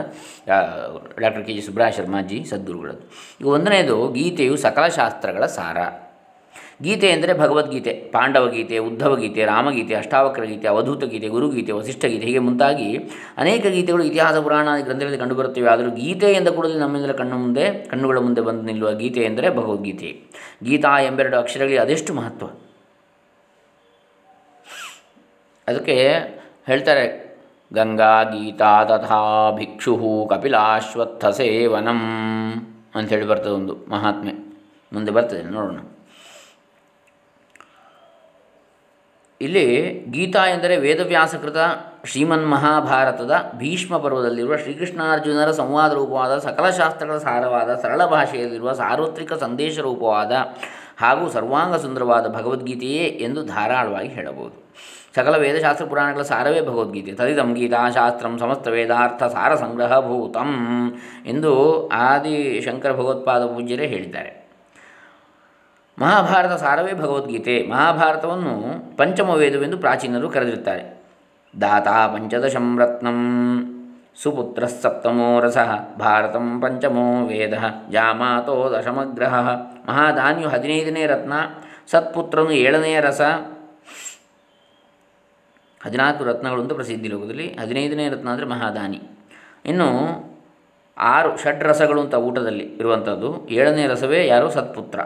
doctor 1.21 1.45
K 1.47 1.53
G 1.53 1.63
Subrah 1.63 1.89
Sharmaji 1.89 2.45
ಸದ್ಗುರುಗಳದ್ದು. 2.51 3.05
ಈಗ 3.41 3.47
ಒಂದನೇದು 3.47 4.13
ಗೀತೆಯು 4.13 4.57
ಸಕಲ 4.57 4.87
ಶಾಸ್ತ್ರಗಳ 4.87 5.47
ಸಾರ. 5.47 5.79
ಗೀತೆ 6.83 7.07
ಎಂದರೆ 7.07 7.33
ಭಗವದ್ಗೀತೆ, 7.39 7.93
ಪಾಂಡವಗೀತೆ, 8.13 8.79
ಉದ್ಧವಗೀತೆ 8.79 8.79
ಉದ್ಧವ 8.79 9.17
ಗೀತೆ 9.17 9.45
ರಾಮಗೀತೆ 9.45 9.95
ಅಷ್ಟಾವಕ್ರ 9.95 10.45
ಗೀತೆ 10.45 10.69
ಅವಧೂತ 10.69 11.05
ಗೀತೆ 11.05 11.29
ಗುರುಗೀತೆ, 11.29 11.73
ವಸಿಷ್ಠಗೀತೆ, 11.73 12.27
ಹೀಗೆ 12.27 12.39
ಮುಂತಾಗಿ 12.39 12.97
ಅನೇಕ 13.37 13.67
ಗೀತೆಗಳು 13.67 14.05
ಇತಿಹಾಸ, 14.05 14.37
ಪುರಾಣ 14.37 14.69
ಗ್ರಂಥಗಳಲ್ಲಿ 14.81 15.19
ಕಂಡುಬರುತ್ತವೆ. 15.19 15.69
ಆದರೂ 15.69 15.91
ಗೀತೆ 15.91 16.33
ಎಂದ 16.33 16.49
ಕೂಡಲೇ 16.49 16.79
ನಮ್ಮಿಂದ 16.79 17.11
ಕಣ್ಣು 17.11 17.39
ಮುಂದೆ, 17.39 17.89
ಕಣ್ಣುಗಳ 17.89 18.19
ಮುಂದೆ 18.19 18.41
ಬಂದು 18.41 18.63
ನಿಲ್ಲುವ 18.63 18.93
ಗೀತೆ 18.93 19.21
ಎಂದರೆ 19.21 19.51
ಭಗವದ್ಗೀತೆ. 19.51 20.11
ಗೀತಾ 20.65 20.99
ಎಂಬೆರಡು 21.01 21.37
ಅಕ್ಷರಗಳಿಗೆ 21.37 21.79
ಅದೆಷ್ಟು 21.79 22.15
ಮಹತ್ವ? 22.15 22.47
ಅದಕ್ಕೆ 25.69 25.97
ಹೇಳ್ತಾರೆ 26.67 27.24
ಗಂಗಾ 27.75 28.23
ಗೀತಾ 28.23 28.85
ತಥಾ 28.85 29.51
ಭಿಕ್ಷು 29.51 30.27
ಕಪಿಲಾಶ್ವತ್ಥ 30.31 31.27
ಸೇವನಂ 31.27 32.01
ಅಂಥೇಳಿ 32.95 33.27
ಬರ್ತದೆ 33.27 33.51
ಒಂದು 33.51 33.77
ಮಹಾತ್ಮೆ. 33.91 34.33
ಮುಂದೆ 34.93 35.13
ಬರ್ತದೆ, 35.13 35.43
ನೋಡೋಣ. 35.43 35.79
ಇಲ್ಲಿ 39.41 39.67
ಗೀತಾ 40.11 40.43
ಎಂದರೆ 40.47 40.77
ವೇದವ್ಯಾಸಕೃತ 40.77 41.57
ಶ್ರೀಮನ್ 42.05 42.51
ಮಹಾಭಾರತದ 42.51 43.35
ಭೀಷ್ಮ 43.59 43.99
ಪರ್ವದಲ್ಲಿರುವ 43.99 44.57
ಶ್ರೀಕೃಷ್ಣಾರ್ಜುನರ 44.57 45.51
ಸಂವಾದ 45.51 45.93
ರೂಪವಾದ 45.93 46.39
ಸಕಲ 46.39 46.71
ಶಾಸ್ತ್ರಗಳ 46.71 47.19
ಸಾರವಾದ 47.19 47.71
ಸರಳ 47.75 48.05
ಭಾಷೆಯಲ್ಲಿರುವ 48.05 48.73
ಸಾರ್ವತ್ರಿಕ 48.73 49.33
ಸಂದೇಶ 49.33 49.79
ರೂಪವಾದ 49.79 50.33
ಹಾಗೂ 50.97 51.29
ಸರ್ವಾಂಗ 51.29 51.77
ಸುಂದರವಾದ 51.77 52.27
ಭಗವದ್ಗೀತೆಯೇ 52.29 53.05
ಎಂದು 53.05 53.43
ಧಾರಾಳವಾಗಿ 53.45 54.09
ಹೇಳಬಹುದು. 54.09 54.57
ಸಕಲ 55.17 55.37
ವೇದಶಾಸ್ತ್ರ 55.37 55.85
ಪುರಾಣಗಳ 55.87 56.23
ಸಾರವೇ 56.23 56.61
ಭಗವದ್ಗೀತೆ 56.61 57.13
ತದಿದಂ 57.13 57.51
ಗೀತಾಶಾಸ್ತ್ರಂ 57.55 58.33
ಸಮಸ್ತ 58.39 58.69
ವೇದಾರ್ಥ 58.69 59.23
ಸಾರ 59.25 59.55
ಸಂಗ್ರಹಭೂತಂ 59.55 60.51
ಎಂದು 61.27 61.53
ಆದಿ 61.89 62.37
ಶಂಕರ 62.61 62.93
ಭಗವತ್ಪಾದ 62.93 63.45
ಪೂಜ್ಯರೇ 63.47 63.87
ಹೇಳಿದ್ದಾರೆ. 63.87 64.33
ಮಹಾಭಾರತ 65.99 66.55
ಸಾರವೇ 66.61 66.93
ಭಗವದ್ಗೀತೆ 66.93 67.55
ಮಹಾಭಾರತವನ್ನು 67.71 68.55
ಪಂಚಮ 68.97 69.31
ವೇದವೆಂದು 69.31 69.79
ಪ್ರಾಚೀನರು 69.79 70.29
ಕರೆದಿರುತ್ತಾರೆ. 70.29 70.85
ದಾತಾ 71.55 71.97
ಪಂಚದಶಂ 72.07 72.67
ರತ್ನಂ, 72.81 73.21
ಸುಪುತ್ರ 74.23 74.67
ಸಪ್ತಮೋ 74.67 75.41
ರಸ, 75.41 75.59
ಭಾರತಂ 76.01 76.47
ಪಂಚಮೋ 76.61 77.07
ವೇದ, 77.27 77.55
ಜಾಮಾತೋ 77.91 78.57
ದಶಮಗ್ರಹ 78.73 79.35
ಮಹಾದಾನ್ಯು 79.89 80.49
ಹದಿನೈದನೇ 80.49 81.07
ರತ್ನ, 81.07 81.33
ಸತ್ಪುತ್ರನು 81.93 82.51
ಏಳನೆಯ 82.51 82.99
ರಸ 83.01 83.21
ಹದಿನಾಲ್ಕು 85.85 86.25
ರತ್ನಗಳು 86.25 86.63
ಅಂತ 86.63 86.73
ಪ್ರಸಿದ್ಧಿ 86.73 87.09
ಲೋಕದಲ್ಲಿ 87.09 87.49
ಹದಿನೈದನೇ 87.49 88.09
ರತ್ನ 88.09 88.29
ಅಂದರೆ 88.29 88.47
ಮಹಾದಾನಿ. 88.47 89.01
ಇನ್ನು 89.65 89.89
ಆರು 90.99 91.37
ಷಡ್ 91.37 91.65
ರಸಗಳು 91.65 92.01
ಅಂತ 92.01 92.15
ಊಟದಲ್ಲಿ 92.15 92.65
ಇರುವಂಥದ್ದು 92.65 93.49
ಏಳನೇ 93.49 93.87
ರಸವೇ 93.87 94.27
ಯಾರು? 94.27 94.51
ಸತ್ಪುತ್ರ. 94.51 95.01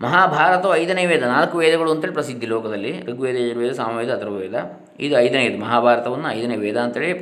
ಮಹಾಭಾರತವು 0.00 0.76
ಐದನೇ 0.76 1.06
ವೇದ. 1.06 1.22
ನಾಲ್ಕು 1.22 1.58
ವೇದಗಳು 1.58 1.90
ಅಂತೇಳಿ 1.90 2.12
ಪ್ರಸಿದ್ಧಿ 2.12 2.46
ಲೋಕದಲ್ಲಿ. 2.46 3.04
ಋಗ್ವೇದ, 3.06 3.36
ಯಜುರ್ವೇದ, 3.36 3.72
ಸಾಮವೇದ 3.72 4.10
ಅಥರ್ವೇದ 4.10 4.80
ಇದು 5.00 5.18
ಐದನೇದು. 5.18 5.60
ಮಹಾಭಾರತವನ್ನು 5.60 6.30
ಐದನೇ 6.30 6.56
ವೇದ 6.56 6.76
ಅಂತೇಳಿ 6.76 7.12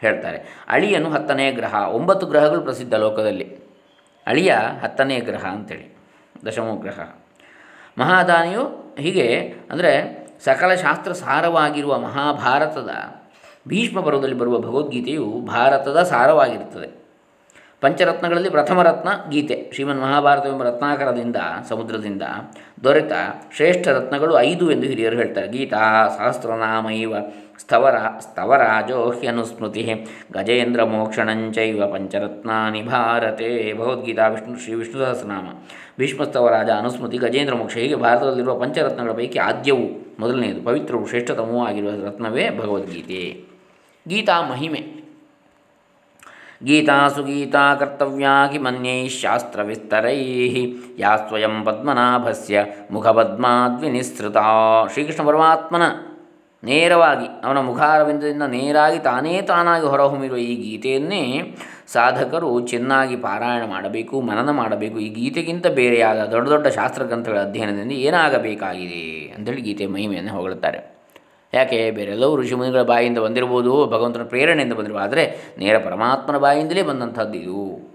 ಹೇಳ್ತಾರೆ. 0.00 0.64
ಅಳಿಯನು 0.68 1.10
ಹತ್ತನೇ 1.10 1.52
ಗ್ರಹ. 1.52 1.74
ಒಂಬತ್ತು 1.74 2.26
ಗ್ರಹಗಳು 2.26 2.60
ಪ್ರಸಿದ್ಧ 2.60 2.94
ಲೋಕದಲ್ಲಿ. 2.94 3.58
ಅಳಿಯ 4.26 4.56
ಹತ್ತನೇ 4.82 5.20
ಗ್ರಹ 5.20 5.44
ಅಂತೇಳಿ. 5.46 5.96
ದಶಮೋ 6.46 6.76
ಗ್ರಹ 6.76 7.00
ಮಹಾದಾನಿಯು 7.98 8.94
ಹೀಗೆ 8.98 9.54
ಅಂದರೆ 9.70 10.20
ಸಕಲ 10.44 10.74
ಶಾಸ್ತ್ರ 10.74 11.12
ಸಾರವಾಗಿರುವ 11.12 11.98
ಮಹಾಭಾರತದ 11.98 12.90
ಭೀಷ್ಮ 13.68 14.00
ಪರ್ವದಲ್ಲಿ 14.00 14.38
ಬರುವ 14.38 14.58
ಭಗವದ್ಗೀತೆಯು 14.58 15.24
ಭಾರತದ 15.24 16.02
ಸಾರವಾಗಿರುತ್ತದೆ. 16.02 17.00
ಪಂಚರತ್ನಗಳಲ್ಲಿ 17.80 18.50
ಪ್ರಥಮ 18.50 18.82
ರತ್ನ 18.82 19.08
ಗೀತೆ, 19.30 19.70
ಶ್ರೀಮನ್ 19.72 20.00
ಮಹಾಭಾರತವೆಂಬ 20.00 20.62
ರತ್ನಾಕರದಿಂದ, 20.62 21.36
ಸಮುದ್ರದಿಂದ 21.68 22.22
ದೊರೆತ 22.84 23.12
ಶ್ರೇಷ್ಠ 23.56 23.88
ರತ್ನಗಳು 23.88 24.38
ಐದು 24.38 24.70
ಎಂದು 24.70 24.86
ಹಿರಿಯರು 24.86 25.16
ಹೇಳ್ತಾರೆ. 25.16 25.48
ಗೀತಾ, 25.48 26.08
ಸಹಸ್ರನಾಮೈವ, 26.18 27.14
ಸ್ಥವರ 27.58 27.94
ಸ್ಥವರಾಜೋಹ್ಯನುಸ್ಮೃತಿ 28.20 29.82
ಗಜೇಂದ್ರ 30.32 30.84
ಮೋಕ್ಷಣಂಚೈವ 30.84 31.86
ಪಂಚರತ್ನಾನಿ 31.86 32.82
ಭಾರತೆ, 32.82 33.72
ಭಗವದ್ಗೀತಾ, 33.78 34.26
ವಿಷ್ಣು, 34.26 34.58
ಶ್ರೀ 34.58 34.74
ವಿಷ್ಣು 34.74 35.04
ಸಹಸ್ರನಾಮ 35.04 35.46
ಭೀಷ್ಮಸ್ತವರಾಜ 35.98 36.70
ಅನುಸ್ಮೃತಿ, 36.70 37.16
ಗಜೇಂದ್ರ 37.16 37.54
ಮೋಕ್ಷ 37.54 37.76
ಹೀಗೆ 37.76 37.94
ಭಾರತದಲ್ಲಿರುವ 37.94 38.58
ಪಂಚರತ್ನಗಳ 38.58 39.12
ಪೈಕಿ 39.12 39.38
ಆದ್ಯವು 39.38 39.99
ಮೊದಲನೆಯದು 40.18 40.62
ಪವಿತ್ರವು 40.62 41.06
ಶ್ರೇಷ್ಠತಮವೂ 41.06 41.66
ಆಗಿರುವ 41.66 41.90
ರತ್ನವೇ 42.06 42.50
ಭಗವದ್ಗೀತೆ. 42.58 43.44
ಗೀತಾ 44.08 44.42
ಮಹಿಮೆ. 44.42 45.00
ಗೀತಾಸು 46.64 47.24
ಗೀತಾ 47.24 47.74
ಕರ್ತವ್ಯಾ 47.74 48.46
ಶಾಸ್ತ್ರವಿಸ್ತರೈ. 49.08 50.22
ಯಾ 50.98 51.16
ಸ್ವಯಂ 51.16 51.64
ಪದ್ಮನಾಭಸ್ಯ 51.64 52.64
ಮುಖಪದ್ಮಾದ್ವಿನಿಸೃತ. 52.90 54.36
ಶ್ರೀಕೃಷ್ಣ 54.92 55.26
ಪರಮಾತ್ಮನ 55.26 55.82
ನೇರವಾಗಿ 56.64 57.26
ಅವನ 57.44 57.58
ಮುಖಾರವಿಂದದಿಂದ 57.58 58.42
ನೇರಾಗಿ 58.42 58.98
ತಾನೇ 58.98 59.42
ತಾನಾಗಿ 59.42 59.86
ಹೊರಹೊಮ್ಮಿರುವ 59.86 60.36
ಈ 60.36 60.70
ಗೀತೆಯನ್ನೇ 60.70 61.56
ಸಾಧಕರು 61.92 62.60
ಚೆನ್ನಾಗಿ 62.60 63.16
ಪಾರಾಯಣ 63.16 63.64
ಮಾಡಬೇಕು, 63.64 64.20
ಮನನ 64.20 64.50
ಮಾಡಬೇಕು, 64.50 64.98
ಈ 64.98 65.08
ಗೀತೆಗಿಂತ 65.08 65.66
ಬೇರೆಯಾದ 65.66 66.18
ದೊಡ್ಡ 66.18 66.48
ದೊಡ್ಡ 66.48 66.66
ಶಾಸ್ತ್ರ 66.66 67.02
ಗ್ರಂಥಗಳ 67.02 67.38
ಅಧ್ಯಯನದಿಂದ 67.38 67.92
ಏನಾಗಬೇಕಾಗಿದೆ 67.92 69.34
ಅಂತೇಳಿ 69.34 69.60
ಗೀತೆ 69.60 69.86
ಮಹಿಮೆಯನ್ನು 69.86 70.32
ಹೊಗಳುತ್ತಾರೆ. 70.32 71.00
ಯಾಕೆ? 71.54 71.90
ಬೇರೆಲ್ಲವೂ 71.90 72.36
ಋಷಿಮುನಿಗಳ 72.36 72.82
ಬಾಯಿಂದ 72.82 73.18
ಬಂದಿರ್ಬೋದು 73.18 73.86
ಭಗವಂತನ 73.86 74.22
ಪ್ರೇರಣೆಯಿಂದ 74.22 74.72
ಬಂದಿರಬಹುದು 74.72 75.04
ಆದರೆ 75.04 75.54
ನೇರ 75.58 75.78
ಪರಮಾತ್ಮನ 75.78 76.38
ಬಾಯಿಂದಲೇ 76.38 76.82
ಬಂದಂಥದ್ದು 76.82 77.34
ಇದು. 77.34 77.90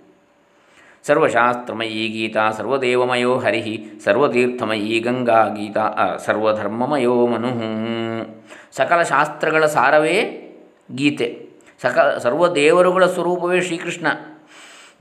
ಸರ್ವಶಾಸ್ತ್ರಮಯೀ 1.04 2.08
ಗೀತಾ, 2.08 2.52
ಸರ್ವದೇವಮಯೋ 2.52 3.38
ಹರಿಹಿ, 3.38 3.86
ಸರ್ವತೀರ್ಥಮಯೀ 4.04 5.00
ಗಂಗಾ 5.00 5.48
ಗೀತಾ 5.48 6.16
ಸರ್ವಧರ್ಮಮಯೋ 6.18 7.28
ಮನು. 7.28 7.50
ಸಕಲ 8.76 9.02
ಶಾಸ್ತ್ರಗಳ 9.02 9.66
ಸಾರವೇ 9.66 10.18
ಗೀತೆ. 10.96 11.45
ಸಕ 11.86 12.00
ಸರ್ವದೇವರುಗಳ 12.18 13.06
ಸ್ವರೂಪವೇ 13.06 13.62
ಶ್ರೀಕೃಷ್ಣ. 13.62 14.08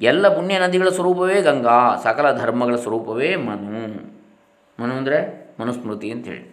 ಎಲ್ಲ 0.00 0.24
ಪುಣ್ಯ 0.28 0.58
ನದಿಗಳ 0.58 0.88
ಸ್ವರೂಪವೇ 0.88 1.42
ಗಂಗಾ, 1.42 1.76
ಸಕಲ 2.02 2.26
ಧರ್ಮಗಳ 2.38 2.76
ಸ್ವರೂಪವೇ 2.76 3.36
ಮನು. 3.36 3.82
ಮನು 4.78 4.94
ಅಂದರೆ 4.94 5.18
ಮನುಸ್ಮೃತಿ 5.60 6.08
ಅಂತೇಳಿ. 6.10 6.44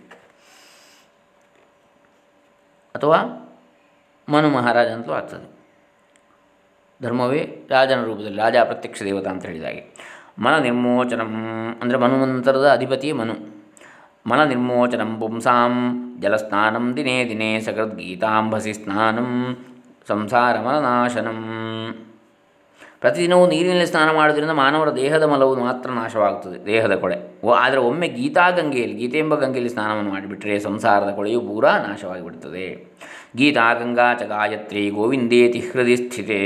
ಅಥವಾ 2.95 3.17
ಮನು 4.29 4.49
ಮಹಾರಾಜ 4.49 4.87
ಅಂತಲೂ 4.87 5.13
ಆಗ್ತದೆ. 5.13 5.47
ಧರ್ಮವೇ 7.01 7.41
ರಾಜನ 7.69 8.01
ರೂಪದಲ್ಲಿ, 8.03 8.37
ರಾಜ 8.37 8.55
ಪ್ರತ್ಯಕ್ಷ 8.63 9.03
ದೇವತಾ 9.03 9.29
ಅಂತ 9.29 9.43
ಹೇಳಿದಾಗೆ. 9.45 9.81
ಮನ 10.39 10.53
ನಿರ್ಮೋಚನಂ 10.57 11.31
ಅಂದರೆ 11.81 11.97
ಮನುಮಂತರದ 11.97 12.67
ಅಧಿಪತಿ 12.71 13.09
ಮನು. 13.11 13.35
ಮನ 14.27 14.43
ನಿರ್ಮೋಚನಂ 14.43 15.11
ಪುಂಸಾಂ 15.19 15.73
ಜಲಸ್ನಾನಂ 16.21 16.85
ದಿನೇ 16.97 17.15
ದಿನೇ 17.29 17.49
ಸಕೃದ್ಗೀತಾಂಬಸಿ 17.59 18.73
ಸ್ನಾನಂ 18.73 19.29
ಸಂಸಾರ 20.07 20.59
ಮಲನಾಶನಂ 20.59 21.39
ಪ್ರತಿದಿನವೂ 23.01 23.47
ನೀರಿನಲ್ಲಿ 23.47 23.85
ಸ್ನಾನ 23.85 24.09
ಮಾಡೋದ್ರಿಂದ 24.15 24.49
ಮಾನವರ 24.51 24.89
ದೇಹದ 24.95 25.23
ಮಲವು 25.23 25.55
ಮಾತ್ರ 25.55 25.89
ನಾಶವಾಗುತ್ತದೆ, 25.91 26.65
ದೇಹದ 26.65 26.95
ಕೊಳೆ. 26.95 27.17
ಆದರೆ 27.57 27.79
ಒಮ್ಮೆ 27.79 28.07
ಗೀತಾ 28.07 28.49
ಗಂಗೆಯಲ್ಲಿ, 28.49 28.95
ಗೀತೆ 28.95 29.17
ಎಂಬ 29.17 29.35
ಗಂಗೆಯಲ್ಲಿ 29.35 29.69
ಸ್ನಾನವನ್ನು 29.69 30.11
ಮಾಡಿಬಿಟ್ರೆ 30.11 30.59
ಸಂಸಾರದ 30.59 31.11
ಕೊಳೆಯು 31.15 31.41
ಪೂರಾ 31.41 31.71
ನಾಶವಾಗಿಬಿಡುತ್ತದೆ 31.77 32.67
ಗೀತಾ 33.35 33.73
ಗಂಗಾ 33.73 34.13
ಚ 34.13 34.23
ಗಾಯತ್ರಿ 34.23 34.89
ಗೋವಿಂದೇತಿ 34.89 35.59
ಹೃದಯ 35.59 35.95
ಸ್ಥಿತೆ 35.95 36.39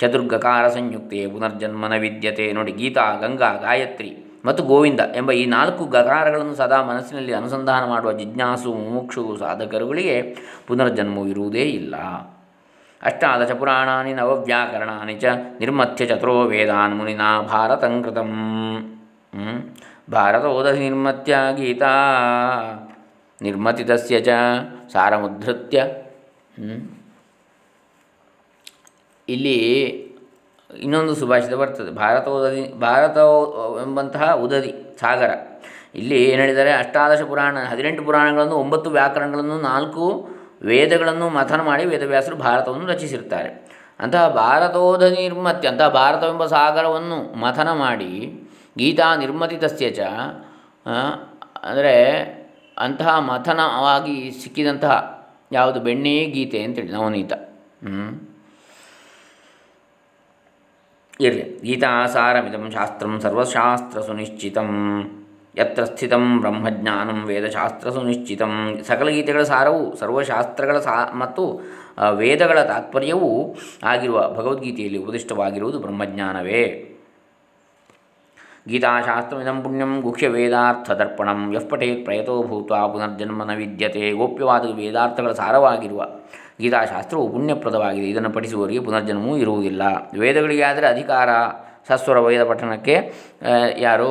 ಚತುರ್ಗಕಾರ 0.00 0.68
ಸಂಯುಕ್ತೆ 0.68 1.26
ಪುನರ್ಜನ್ಮನ 1.26 1.94
ವಿದ್ಯತೆ. 1.96 2.52
ನೋಡಿ, 2.52 2.72
ಗೀತಾ, 2.72 3.06
ಗಂಗಾ, 3.20 3.52
ಗಾಯತ್ರಿ 3.56 4.10
ಮತ್ತು 4.44 4.62
ಗೋವಿಂದ 4.62 5.00
ಎಂಬ 5.16 5.30
ಈ 5.30 5.46
ನಾಲ್ಕು 5.46 5.84
ಗಕಾರಗಳನ್ನು 5.84 6.54
ಸದಾ 6.54 6.82
ಮನಸ್ಸಿನಲ್ಲಿ 6.82 7.32
ಅನುಸಂಧಾನ 7.32 7.88
ಮಾಡುವ 7.88 8.12
ಜಿಜ್ಞಾಸು 8.12 8.74
ಮುಮುಕ್ಷು 8.74 9.36
ಸಾಧಕರುಗಳಿಗೆ 9.36 10.16
ಪುನರ್ಜನ್ಮವು 10.66 11.26
ಇರುವುದೇ 11.26 11.62
ಇಲ್ಲ. 11.80 11.94
ಅಷ್ಟಾದಶ 13.08 13.52
ಪುರಾಣಾನಿ 13.60 14.12
ನವವ್ಯಾಕರಣಾನಿ 14.14 15.14
ಚ 15.22 15.26
ನಿರ್ಮಥ್ಯ 15.60 16.06
ಚತುರೋ 16.06 16.34
ವೇದಾನ್ 16.52 16.94
ಮುನಿನಾ 16.98 17.28
ಭಾರತಂ 17.52 17.94
ಕೃತಂ 18.02 18.30
ಭಾರತೋದಸಿ 20.12 20.80
ನಿರ್ಮತ್ಯ 20.88 21.34
ಗೀತಾ 21.58 21.92
ನಿರ್ಮತಿತಸ್ಯ 23.40 24.16
ಚ 24.20 24.30
ಸಾರಮುದ್ಧೃತ್ಯ 24.92 25.78
ಇಲ್ಲಿ 29.28 29.58
ಇನ್ನೊಂದು 30.70 31.12
ಸುಭಾಷಿತ 31.20 31.54
ಬರ್ತದೆ 31.54 31.90
ಭಾರತ 31.90 32.26
ಉದದಿ 32.28 32.62
ಭಾರತ 32.78 33.18
ಎಂಬಂತಹ 33.82 34.26
ಉದದಿ, 34.44 34.72
ಸಾಗರ. 35.00 35.30
ಇಲ್ಲಿ 35.94 36.18
ಏನು 36.30 36.40
ಹೇಳಿದ್ದಾರೆ, 36.42 36.72
ಅಷ್ಟಾದಶ 36.72 37.22
ಪುರಾಣ, 37.22 37.56
ಹದಿನೆಂಟು 37.70 38.02
ಪುರಾಣಗಳನ್ನು, 38.04 38.56
ಒಂಬತ್ತು 38.56 38.88
ವ್ಯಾಕರಣಗಳನ್ನು, 38.90 39.56
ನಾಲ್ಕು 39.60 40.04
ವೇದಗಳನ್ನು 40.62 41.28
ಮಥನ 41.28 41.60
ಮಾಡಿ 41.62 41.84
ವೇದವ್ಯಾಸರು 41.84 42.36
ಭಾರತವನ್ನು 42.36 42.86
ರಚಿಸಿರ್ತಾರೆ 42.86 43.50
ಅಂತಹ 44.00 44.28
ಭಾರತೋಧ 44.28 45.02
ನಿರ್ಮತ್ಯ 45.02 45.68
ಅಂತಹ 45.68 45.88
ಭಾರತವೆಂಬ 45.88 46.44
ಸಾಗರವನ್ನು 46.46 47.38
ಮಥನ 47.38 47.72
ಮಾಡಿ 47.72 48.12
ಗೀತಾ 48.78 49.16
ನಿರ್ಮತಿತಸ್ಯ 49.16 49.90
ಚ 49.90 50.00
ಅಂದರೆ 51.62 51.94
ಅಂತಹ 52.78 53.18
ಮಥನವಾಗಿ 53.18 54.30
ಸಿಕ್ಕಿದಂತಹ 54.30 54.94
ಯಾವುದು 55.52 55.80
ಬೆಣ್ಣೆಯೇ 55.80 56.26
ಗೀತೆ 56.26 56.62
ಅಂತೇಳಿ, 56.62 56.92
ನವನೀತ. 56.92 57.32
ಇರಲಿ. 61.20 61.60
ಗೀತಾಸಾರಮಿದಂ 61.64 62.70
ಶಾಸ್ತ್ರಂ 62.70 63.20
ಸರ್ವಶಾಸ್ತ್ರ 63.20 64.00
ಸುನಿಶ್ಚಿತಂ. 64.00 64.70
ಯತ್ರ 65.54 65.84
ಸ್ಥಿತಂ 65.84 66.24
ಬ್ರಹ್ಮಜ್ಞಾನಂ 66.40 67.18
ವೇದಶಾಸ್ತ್ರ 67.28 67.90
ಸುನಿಶ್ಚಿತಂ 67.90 68.52
ಸಕಲ 68.88 69.08
ಗೀತೆಗಳ 69.08 69.42
ಸಾರವು, 69.42 69.96
ಸರ್ವಶಾಸ್ತ್ರಗಳ 69.96 70.78
ಸಾ, 70.78 70.94
ಮತ್ತು 71.22 71.44
ವೇದಗಳ 72.20 72.58
ತಾತ್ಪರ್ಯವೂ 72.62 73.30
ಆಗಿರುವ 73.82 74.18
ಭಗವದ್ಗೀತೆಯಲ್ಲಿ 74.36 74.98
ಉಪದಿಷ್ಟವಾಗಿರುವುದು 74.98 75.78
ಬ್ರಹ್ಮಜ್ಞಾನವೇ. 75.78 76.62
ಗೀತಾಶಾಸ್ತ್ರಮಿದಂ 78.70 79.58
ಪುಣ್ಯಂ 79.62 79.92
ವೇದಾರ್ಥದರ್ಪಣಂ, 80.36 81.40
ಯಃ 81.54 81.64
ಪಠೇತ್ 81.70 82.04
ಪ್ರಯತೋ 82.04 82.34
ಭೂತ್ವ 82.42 82.74
ಪುನರ್ಜನ್ಮನ 82.92 83.54
ವಿದ್ಯತೆ, 83.54 84.04
ಗೋಪ್ಯವಾದ 84.20 84.74
ವೇದಾರ್ಥಗಳ 84.80 85.32
ಸಾರವಾಗಿರುವ 85.32 86.06
ಗೀತಾಶಾಸ್ತ್ರವು 86.60 87.26
ಪುಣ್ಯಪ್ರದವಾಗಿದೆ, 87.34 88.06
ಇದನ್ನು 88.06 88.30
ಪಠಿಸುವವರಿಗೆ 88.30 88.82
ಪುನರ್ಜನ್ಮವೂ 88.86 89.34
ಇರುವುದಿಲ್ಲ. 89.36 89.82
ವೇದಗಳಿಗೆ 90.18 90.64
ಆದರೆ 90.70 90.86
ಅಧಿಕಾರ 90.86 91.30
ಸಸ್ವರ 91.88 92.18
ವೇದ 92.26 92.42
ಪಠಣಕ್ಕೆ 92.50 92.96
ಯಾರು? 93.78 94.08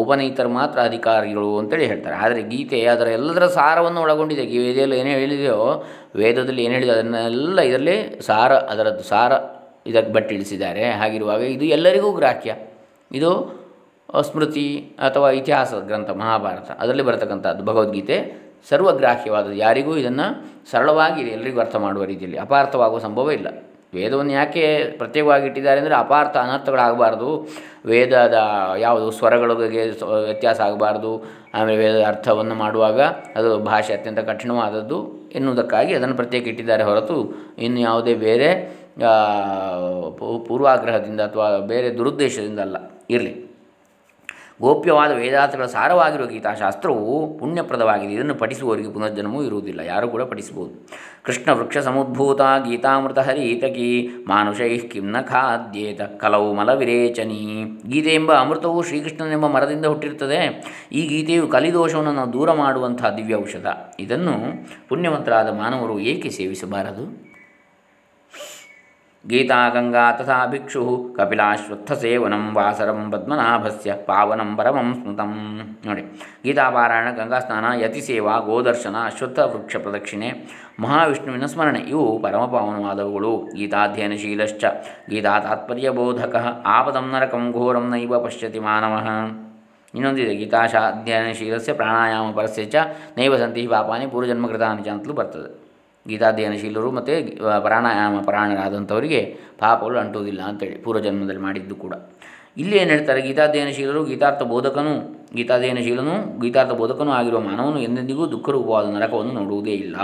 ಉಪನೀತರು 0.00 0.50
ಮಾತ್ರ 0.58 0.78
ಅಧಿಕಾರಿಗಳು 0.80 1.48
ಅಂತೇಳಿ 1.58 1.86
ಹೇಳ್ತಾರೆ. 1.86 2.16
ಆದರೆ 2.16 2.42
ಗೀತೆ 2.52 2.78
ಅದರ 2.94 3.08
ಎಲ್ಲದರ 3.18 3.46
ಸಾರವನ್ನು 3.46 4.00
ಒಳಗೊಂಡಿದೆ. 4.00 4.44
ವೇದದಲ್ಲಿ 4.46 4.96
ಏನು 5.00 5.12
ಹೇಳಿದೆಯೋ, 5.18 5.58
ವೇದದಲ್ಲಿ 6.16 6.62
ಏನು 6.64 6.74
ಹೇಳಿದೆ, 6.74 6.92
ಅದನ್ನೆಲ್ಲ 6.92 7.60
ಇದರಲ್ಲಿ 7.70 7.96
ಸಾರ, 8.26 8.52
ಅದರದ್ದು 8.72 9.04
ಸಾರ 9.12 9.32
ಇದಕ್ಕೆ 9.86 10.12
ಬಟ್ಟಿಳಿಸಿದ್ದಾರೆ. 10.12 10.84
ಹಾಗಿರುವಾಗ 11.00 11.42
ಇದು 11.56 11.64
ಎಲ್ಲರಿಗೂ 11.76 12.10
ಗ್ರಾಹ್ಯ. 12.20 12.54
ಇದು 13.12 13.30
ಸ್ಮೃತಿ 14.22 14.68
ಅಥವಾ 15.06 15.28
ಇತಿಹಾಸ 15.40 15.74
ಗ್ರಂಥ, 15.90 16.10
ಮಹಾಭಾರತ. 16.22 16.70
ಅದರಲ್ಲಿ 16.80 17.02
ಬರತಕ್ಕಂಥದ್ದು 17.02 17.64
ಭಗವದ್ಗೀತೆ 17.64 18.16
ಸರ್ವಗ್ರಾಹ್ಯವಾದದ್ದು. 18.68 19.56
ಯಾರಿಗೂ 19.56 19.92
ಇದನ್ನು 19.96 20.26
ಸರಳವಾಗಿ 20.70 21.22
ಎಲ್ಲರಿಗೂ 21.36 21.60
ಅರ್ಥ 21.60 21.76
ಮಾಡುವ 21.76 22.04
ರೀತಿಯಲ್ಲಿ 22.04 22.38
ಅಪಾರ್ಥವಾಗುವ 22.38 22.98
ಸಂಭವ 22.98 23.30
ಇಲ್ಲ. 23.30 23.48
ವೇದವನ್ನು 23.94 24.32
ಯಾಕೆ 24.32 24.64
ಪ್ರತ್ಯೇಕವಾಗಿ 24.98 25.46
ಇಟ್ಟಿದ್ದಾರೆ 25.46 25.80
ಅಂದರೆ 25.80 25.94
ಅಪಾರ್ಥ 25.94 26.36
ಅನರ್ಥಗಳಾಗಬಾರ್ದು. 26.36 27.28
ವೇದದ 27.86 28.38
ಯಾವುದು 28.78 29.10
ಸ್ವರಗಳಿಗೆ 29.10 29.82
ವ್ಯತ್ಯಾಸ 30.24 30.60
ಆಗಬಾರ್ದು. 30.60 31.12
ಆಮೇಲೆ 31.54 31.78
ವೇದದ 31.78 32.04
ಅರ್ಥವನ್ನು 32.06 32.54
ಮಾಡುವಾಗ 32.54 33.00
ಅದು 33.36 33.58
ಭಾಷೆ 33.58 33.94
ಅತ್ಯಂತ 33.94 34.18
ಕಠಿಣವಾದದ್ದು 34.18 34.98
ಎನ್ನುವುದಕ್ಕಾಗಿ 35.34 35.94
ಅದನ್ನು 35.94 36.16
ಪ್ರತ್ಯೇಕ 36.16 36.46
ಇಟ್ಟಿದ್ದಾರೆ 36.48 36.82
ಹೊರತು 36.82 37.18
ಇನ್ನು 37.58 37.80
ಯಾವುದೇ 37.80 38.14
ಬೇರೆ 38.14 38.50
ಪೂರ್ವಾಗ್ರಹದಿಂದ 40.48 41.20
ಅಥವಾ 41.20 41.58
ಬೇರೆ 41.58 41.98
ದುರುದ್ದೇಶದಿಂದ 41.98 42.60
ಅಲ್ಲ. 42.60 42.76
ಇರಲಿ. 43.10 43.32
ಗೋಪ್ಯವಾದ 44.60 45.12
ವೇದಾರ್ಥಗಳ 45.12 45.66
ಸಾರವಾಗಿರುವ 45.66 46.26
ಗೀತಾಶಾಸ್ತ್ರವು 46.26 47.38
ಪುಣ್ಯಪ್ರದವಾಗಿದೆ. 47.38 48.12
ಇದನ್ನು 48.12 48.34
ಪಠಿಸುವವರಿಗೆ 48.34 48.92
ಪುನರ್ಜನ್ಮವೂ 48.92 49.42
ಇರುವುದಿಲ್ಲ. 49.42 49.80
ಯಾರೂ 49.80 50.08
ಕೂಡ 50.08 50.22
ಪಠಿಸಬಹುದು. 50.22 50.88
ಕೃಷ್ಣ 51.22 51.50
ವೃಕ್ಷ 51.50 51.78
ಸಮುದ್ಭೂತ 51.78 52.40
ಗೀತಾಮೃತ 52.40 53.18
ಹರೀತಕಿ 53.18 54.10
ಮಾನುಷೈ 54.28 54.78
ಕಿಮ್ನ 54.78 55.20
ಖಾದ್ಯೇತ 55.20 56.00
ಕಲವು 56.02 56.54
ಮಲವಿರೇಚನಿ. 56.54 57.64
ಗೀತೆ 57.88 58.10
ಎಂಬ 58.10 58.32
ಅಮೃತವು 58.34 58.82
ಶ್ರೀಕೃಷ್ಣನೆಂಬ 58.82 59.46
ಮರದಿಂದ 59.46 59.86
ಹುಟ್ಟಿರುತ್ತದೆ. 59.86 60.64
ಈ 60.92 61.06
ಗೀತೆಯು 61.06 61.48
ಕಲಿದೋಷವನ್ನು 61.48 62.12
ನಾವು 62.12 62.32
ದೂರ 62.32 62.52
ಮಾಡುವಂತಹ 62.52 63.08
ದಿವ್ಯ 63.08 63.34
ಔಷಧ. 63.34 63.66
ಇದನ್ನು 63.98 64.32
ಪುಣ್ಯವಂತರಾದ 64.88 65.48
ಮಾನವರು 65.48 66.00
ಏಕೆ 66.00 66.30
ಸೇವಿಸಬಾರದು? 66.30 67.33
ತಥಾ 70.18 70.46
ಭಿಕ್ಷು 70.46 71.14
ಕಪಿಲಾಶ್ವತ್ಥ 71.16 71.92
ಸೇವನಂ 71.92 72.54
ವಾಸರಂ 72.56 73.10
ಪದ್ಮನಾಭಸ್ಯ 73.12 73.92
ಪಾವನಂ 74.08 74.56
ಪರಮಂ 74.56 74.88
ಸ್ಮೃತಂ 74.94 75.30
ನೋಡಿ 75.86 76.02
ಗೀತಾಪಾರಾಯಣ 76.44 77.10
ಗಂಗಾ 77.10 77.38
ಸ್ನಾನ 77.38 77.64
ಯತಿ 77.82 78.00
ಸೇವಾ 78.00 78.34
ಗೋದರ್ಶನ 78.38 78.96
ಅಶ್ವತ್ಥ 79.04 79.38
ವೃಕ್ಷ 79.38 79.76
ಪ್ರದಕ್ಷಿಣೆ, 79.76 80.28
ಮಹಾವಿಷ್ಣುವಿನ 80.80 81.46
ಸ್ಮರಣೆ, 81.46 81.78
ಇವು 81.78 82.18
ಪರಮಪಾವನವಾದವುಗಳು. 82.18 83.32
ಗೀತಾಧ್ಯಯನಶೀಲಶ್ಚ 83.56 84.64
ಗೀತಾ 85.10 85.34
ತಾತ್ಪರ್ಯಬೋಧಕ 85.38 86.36
ಆಪದಂ 86.66 87.08
ನರಕಂ 87.14 87.52
ಘೋರಂ 87.52 87.88
ನೈವ 87.90 88.20
ಪಶ್ಯತಿ 88.26 88.58
ಮಾನವ। 88.58 88.94
ಇನ್ನೊಂದಿದೆ, 89.94 90.34
ಗೀತಾಶಾಧ್ಯಯನಶೀಲಸ್ಯ 90.34 91.72
ಪ್ರಾಣಾಯಾಮ 91.72 92.30
ಪರಸ್ಯ 92.36 92.64
ಚ, 92.64 92.76
ನೈವ 93.18 93.36
ಸಂತಿ 93.36 93.66
ಪಾಪಾನಿ 93.66 94.06
ಪೂರ್ವಜನ್ಮಕೃತಾನಿ 94.06 94.82
ಚ 94.82 94.88
ಅಂತಲೂ 94.88 95.12
ಬರ್ತದೆ। 95.12 95.63
ಗೀತಾಧ್ಯಯನಶೀಲರು 96.08 96.90
ಮತ್ತು 96.90 97.14
ಪ್ರಾಣಾಯಾಮ 97.62 98.20
ಪ್ರಾಣರಾದಂಥವರಿಗೆ 98.22 99.20
ಪಾಪಗಳು 99.58 99.98
ಅಂಟುವುದಿಲ್ಲ 99.98 100.42
ಅಂತೇಳಿ 100.42 100.76
ಪೂರ್ವಜನ್ಮದಲ್ಲಿ 100.76 101.40
ಮಾಡಿದ್ದು 101.40 101.74
ಕೂಡ. 101.74 101.94
ಇಲ್ಲಿ 102.56 102.76
ಏನು 102.76 102.90
ಹೇಳ್ತಾರೆ 102.90 103.20
ಗೀತಾಧ್ಯಯನಶೀಲರು? 103.22 104.04
ಗೀತಾರ್ಥ 104.04 104.42
ಬೋಧಕನು, 104.42 104.94
ಗೀತಾಧ್ಯಯನಶೀಲನು, 105.34 106.40
ಗೀತಾರ್ಥ 106.40 106.72
ಬೋಧಕನೂ 106.72 107.10
ಆಗಿರುವ 107.10 107.40
ಮಾನವನು 107.40 107.78
ಎಂದೆಂದಿಗೂ 107.78 108.26
ದುಃಖರೂಪವಾದ 108.30 108.90
ನರಕವನ್ನು 108.94 109.32
ನೋಡುವುದೇ 109.32 109.70
ಇಲ್ಲ. 109.70 109.96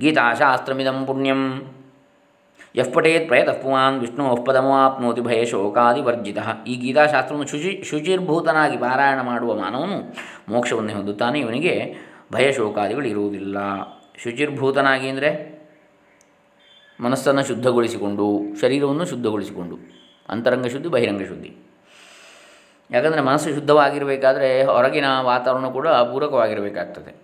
ಗೀತಾಶಾಸ್ತ್ರಮಿದಂ 0.00 1.04
ಪುಣ್ಯಂ. 1.06 1.42
ಯಃ 2.76 2.92
ಪಠೇತ್ 2.92 3.28
ಪ್ರಯತಃ 3.28 3.52
ಪುಮಾನ್ 3.52 4.00
ವಿಷ್ಣು 4.00 4.30
ಅಪ್ಪದಮಾಪ್ನೋತಿ 4.30 5.20
ಭಯ 5.20 5.44
ಶೋಕಾದಿ 5.44 6.00
ವರ್ಜಿತ. 6.00 6.38
ಈ 6.66 6.74
ಗೀತಾಶಾಸ್ತ್ರವನ್ನು 6.74 7.48
ಶುಚಿ, 7.48 7.82
ಶುಚಿರ್ಭೂತನಾಗಿ 7.90 8.76
ಪಾರಾಯಣ 8.76 9.20
ಮಾಡುವ 9.20 9.54
ಮಾನವನು 9.54 9.96
ಮೋಕ್ಷವನ್ನೇ 10.48 10.92
ಹೊಂದುತ್ತಾನೆ, 10.92 11.40
ಇವನಿಗೆ 11.40 11.94
ಭಯ 12.32 12.52
ಶೋಕಾದಿಗಳು 12.52 13.08
ಇರುವುದಿಲ್ಲ. 13.08 13.56
ಶುಚಿರ್ಭೂತನಾಗಿ 14.22 15.08
ಅಂದರೆ 15.08 15.56
ಮನಸ್ಸನ್ನು 17.00 17.44
ಶುದ್ಧಗೊಳಿಸಿಕೊಂಡು, 17.44 18.42
ಶರೀರವನ್ನು 18.60 19.04
ಶುದ್ಧಗೊಳಿಸಿಕೊಂಡು, 19.04 19.78
ಅಂತರಂಗ 20.28 20.66
ಶುದ್ಧಿ, 20.66 20.88
ಬಹಿರಂಗ 20.88 21.22
ಶುದ್ಧಿ. 21.28 21.56
ಯಾಕಂದರೆ 22.90 23.20
ಮನಸ್ಸು 23.20 23.50
ಶುದ್ಧವಾಗಿರಬೇಕಾದ್ರೆ 23.50 24.64
ಹೊರಗಿನ 24.64 25.04
ವಾತಾವರಣ 25.20 25.68
ಕೂಡ 25.68 25.88
ಪೂರಕವಾಗಿರಬೇಕಾಗ್ತದೆ 25.88 27.14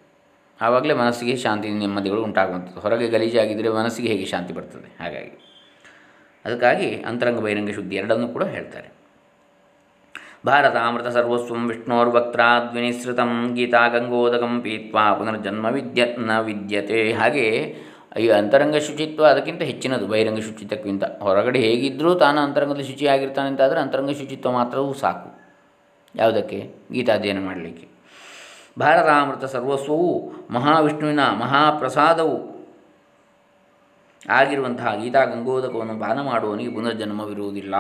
ಆವಾಗಲೇ 0.61 0.95
ಮನಸ್ಸಿಗೆ 0.95 1.37
ಶಾಂತಿ, 1.37 1.69
ನೆಮ್ಮದಿಗಳು 1.69 2.23
ಉಂಟಾಗುವಂಥದ್ದು. 2.23 2.81
ಹೊರಗೆ 2.81 3.09
ಗಲೀಜಾಗಿದ್ದರೆ 3.09 3.69
ಮನಸ್ಸಿಗೆ 3.69 4.09
ಹೇಗೆ 4.09 4.25
ಶಾಂತಿ 4.25 4.53
ಬರ್ತದೆ? 4.55 4.97
ಹಾಗಾಗಿ. 4.99 5.33
ಅದಕ್ಕಾಗಿ 6.45 7.03
ಅಂತರಂಗ, 7.03 7.41
ಬಹಿರಂಗ 7.41 7.71
ಶುದ್ಧಿ 7.71 7.97
ಎರಡನ್ನೂ 7.97 8.29
ಕೂಡ 8.29 8.45
ಹೇಳ್ತಾರೆ. 8.45 9.02
ಭಾರತಾಮೃತ 10.47 11.07
ಸರ್ವಸ್ವಂ 11.07 11.69
ವಿಷ್ಣೋರ್ವಕ್ತ್ರಾದ್ವಿನಿಸೃತಂ 11.69 13.55
ಗೀತಾ 13.55 13.89
ಗಂಗೋದಕಂ 13.89 14.61
ಪೀತ್ವಾ 14.61 15.15
ಪುನರ್ಜನ್ಮ 15.15 15.67
ವಿದ್ಯ 15.67 16.05
ನ 16.19 16.41
ವಿದ್ಯತೆ 16.41 17.13
ಹಾಗೆ 17.13 17.77
ಈ 18.19 18.29
ಅಂತರಂಗ 18.29 18.77
ಶುಚಿತ್ವ 18.77 19.25
ಅದಕ್ಕಿಂತ 19.25 19.63
ಹೆಚ್ಚಿನದು. 19.63 20.07
ಬಹಿರಂಗ 20.07 20.39
ಶುಚಿತ್ವಕ್ಕಿಂತ 20.39 21.05
ಹೊರಗಡೆ 21.05 21.59
ಹೇಗಿದ್ದರೂ 21.59 22.15
ತಾನು 22.15 22.41
ಅಂತರಂಗದಲ್ಲಿ 22.41 22.85
ಶುಚಿಯಾಗಿರ್ತಾನೆ 22.85 23.49
ಅಂತಾದರೆ 23.49 23.81
ಅಂತರಂಗ 23.81 24.11
ಶುಚಿತ್ವ 24.11 24.53
ಮಾತ್ರವೂ 24.53 24.93
ಸಾಕು. 24.93 25.41
ಯಾವುದಕ್ಕೆ? 26.15 26.75
ಗೀತಾಧ್ಯಯನ 26.93 27.45
ಮಾಡಲಿಕ್ಕೆ. 27.45 27.89
ಭಾರತಾಮೃತ 28.79 29.45
ಸರ್ವಸ್ವವು 29.45 30.33
ಮಹಾವಿಷ್ಣುವಿನ 30.51 31.21
ಮಹಾಪ್ರಸಾದವು 31.21 32.53
ಆಗಿರುವಂತಹ 34.29 34.95
ಗೀತಾ 35.03 35.25
ಗಂಗೋದಕವನ್ನು 35.25 36.01
ಪಾನ 36.01 36.21
ಮಾಡುವವನಿಗೆ 36.21 36.75
ಪುನರ್ಜನ್ಮವಿರುವುದಿಲ್ಲ. 36.75 37.75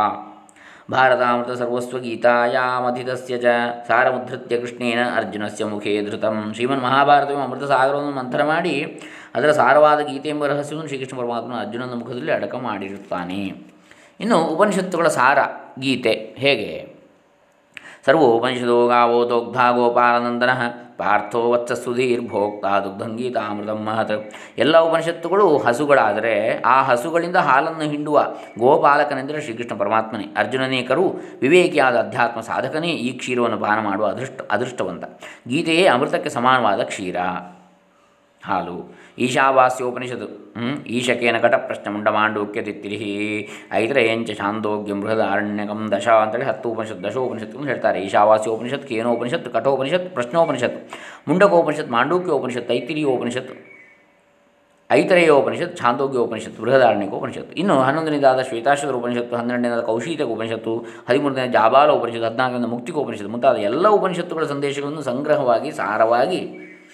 ಸರ್ವಸ್ವ 1.54 1.98
ಗೀತಾಯಾಮಧಿತಸ್ಯ 1.98 3.38
ಚ. 3.38 3.44
ಸಾರಮುದ್ಧತ್ಯ 3.88 4.60
ಕೃಷ್ಣೇನ 4.60 4.98
ಅರ್ಜುನಸ್ಯ 5.16 5.64
ಮುಖೇ 5.64 6.02
ಧೃತಂ. 6.02 6.52
ಶ್ರೀಮನ್ 6.54 6.82
ಮಹಾಭಾರತವು 6.82 7.42
ಅಮೃತ 7.42 7.64
ಸಾಗರವನ್ನು 7.64 8.10
ಮಂಥನ 8.10 8.42
ಮಾಡಿ 8.42 9.00
ಅದರ 9.34 9.52
ಸಾರವಾದ 9.52 10.00
ಗೀತೆ 10.00 10.28
ಎಂಬ 10.28 10.46
ರಹಸ್ಯವನ್ನು 10.46 10.88
ಶ್ರೀಕೃಷ್ಣ 10.88 11.18
ಪರಮಾತ್ಮನ 11.18 11.54
ಅರ್ಜುನನ 11.54 11.94
ಮುಖದಲ್ಲಿ 11.94 12.32
ಅಡಕ 12.32 12.54
ಮಾಡಿರುತ್ತಾನೆ. 12.54 13.46
ಇನ್ನು 14.20 14.42
ಉಪನಿಷತ್ತುಗಳ 14.42 15.08
ಸಾರ 15.08 15.38
ಗೀತೆ 15.80 16.34
ಹೇಗೆ? 16.38 16.94
ಸರ್ವೋಪನಿಷದೋ 18.06 18.88
ಗಾವೋದೋಗ್ಧ 18.88 19.56
ಗೋಪಾಲನಂದನ 19.56 20.50
ಪಾರ್ಥೋ 21.02 21.50
ವತ್ಸ 21.50 21.72
ಸುಧೀರ್ಭೋಕ್ತ 21.72 22.64
ದುಗ್ಧಂಗೀತಾಮೃತ 22.64 23.70
ಮಹತ್. 23.70 24.30
ಎಲ್ಲ 24.58 24.78
ಉಪನಿಷತ್ತುಗಳು 24.78 25.58
ಹಸುಗಳಾದರೆ 25.58 26.60
ಆ 26.60 26.82
ಹಸುಗಳಿಂದ 26.82 27.36
ಹಾಲನ್ನು 27.36 27.82
ಹಿಂಡುವ 27.82 28.26
ಗೋಪಾಲಕನೆಂದರೆ 28.58 29.40
ಶ್ರೀಕೃಷ್ಣ 29.40 29.76
ಪರಮಾತ್ಮನೇ. 29.78 30.24
ಅರ್ಜುನನೇಕರು 30.36 31.06
ವಿವೇಕಿಯಾದ 31.40 31.96
ಅಧ್ಯಾತ್ಮ 31.96 32.40
ಸಾಧಕನೇ, 32.40 32.88
ಈ 32.88 33.18
ಕ್ಷೀರವನ್ನು 33.18 33.58
ಪಾನ 33.58 33.78
ಮಾಡುವ 33.80 34.06
ಅದೃಷ್ಟ 34.06 34.40
ಅದೃಷ್ಟವಂತ. 34.50 35.04
ಗೀತೆಯೇ 35.48 35.86
ಅಮೃತಕ್ಕೆ 35.86 36.30
ಸಮಾನವಾದ 36.30 36.80
ಕ್ಷೀರ. 36.80 37.16
ಹಾಲು. 38.46 38.76
ಈಶಾವಾಸ್ಯೋಪನಿಷತ್ತು 39.24 40.28
ಈಶಕೇನ 40.96 41.36
ಕಟ 41.42 41.54
ಪ್ರಶ್ನೆ 41.66 41.88
ಮುಂಡಮಾಂಡೋಕ್ಯ 41.94 42.62
ತಿತ್ತಿರಿಹಿ 42.68 43.10
ಐತರೇಂಚ 43.80 44.30
ಬೃಹದ 44.30 44.94
ಬೃಹದಾರಣ್ಯಕಂ 45.02 45.80
ದಶ 45.92 46.08
ಅಂತೇಳಿ 46.22 46.46
ಹತ್ತು 46.48 46.70
ಉಪನಿಷತ್ತು 46.72 47.04
ದಶೋಪನಿಷತ್ತು 47.08 47.58
ಅಂತ 47.58 47.68
ಹೇಳ್ತಾರೆ. 47.72 47.98
ಈಶಾವಾಸ್ಯೋಪನಿಷತ್ 48.06 48.86
ಕೇನೋಪನಿಷತ್ 48.88 49.46
ಕಠೋಪನಿಷತ್ 49.56 50.08
ಪ್ರಶ್ನೋಪನಿಷತ್ 50.16 50.78
ಮುಂಡಕೋಪನಿಷತ್ 51.28 51.92
ಮಾಂಡೂಕ್ಯೋಪನಿಷತ್ 51.96 52.66
ತೈತಿರಿಯೋಪನಿಷತ್ 52.72 53.52
ಐತರೇಯೋಪನಿಷತ್ 54.90 55.74
ಛಾಂದೋಗ್ಯೋಪನಿಷತ್ತು 55.80 56.60
ಬೃಹದಾರಣ್ಯಕೋಪನಿಷತ್ತು 56.64 57.52
ಇನ್ನು 57.60 57.74
ಹನ್ನೊಂದನೇದಾದ 57.82 58.40
ಶ್ವೇತಾಶ್ವತರ 58.48 58.94
ಉಪನಿಷತ್ತು, 58.94 59.34
ಹನ್ನೆರಡನೇದಾದ 59.36 59.82
ಕೌಶೀತಕ 59.82 60.28
ಉಪನಿಷತ್ತು 60.34 60.72
ಹದಿಮೂರನೇ 61.08 61.46
ಜಾಬಾಲ 61.48 61.90
ಉಪನಿಷತ್ತು, 61.90 62.26
ಹದಿನಾಲ್ಕನೇ 62.26 62.70
ಮುಕ್ತಿಕೋಪನಿಷತ್ತು 62.74 63.32
ಮುಂತಾದ 63.34 63.56
ಎಲ್ಲ 63.70 63.86
ಉಪನಿಷತ್ತುಗಳ 63.98 64.44
ಸಂದೇಶಗಳನ್ನು 64.44 65.02
ಸಂಗ್ರಹವಾಗಿ 65.02 65.70
ಸಾರವಾಗಿ 65.70 66.42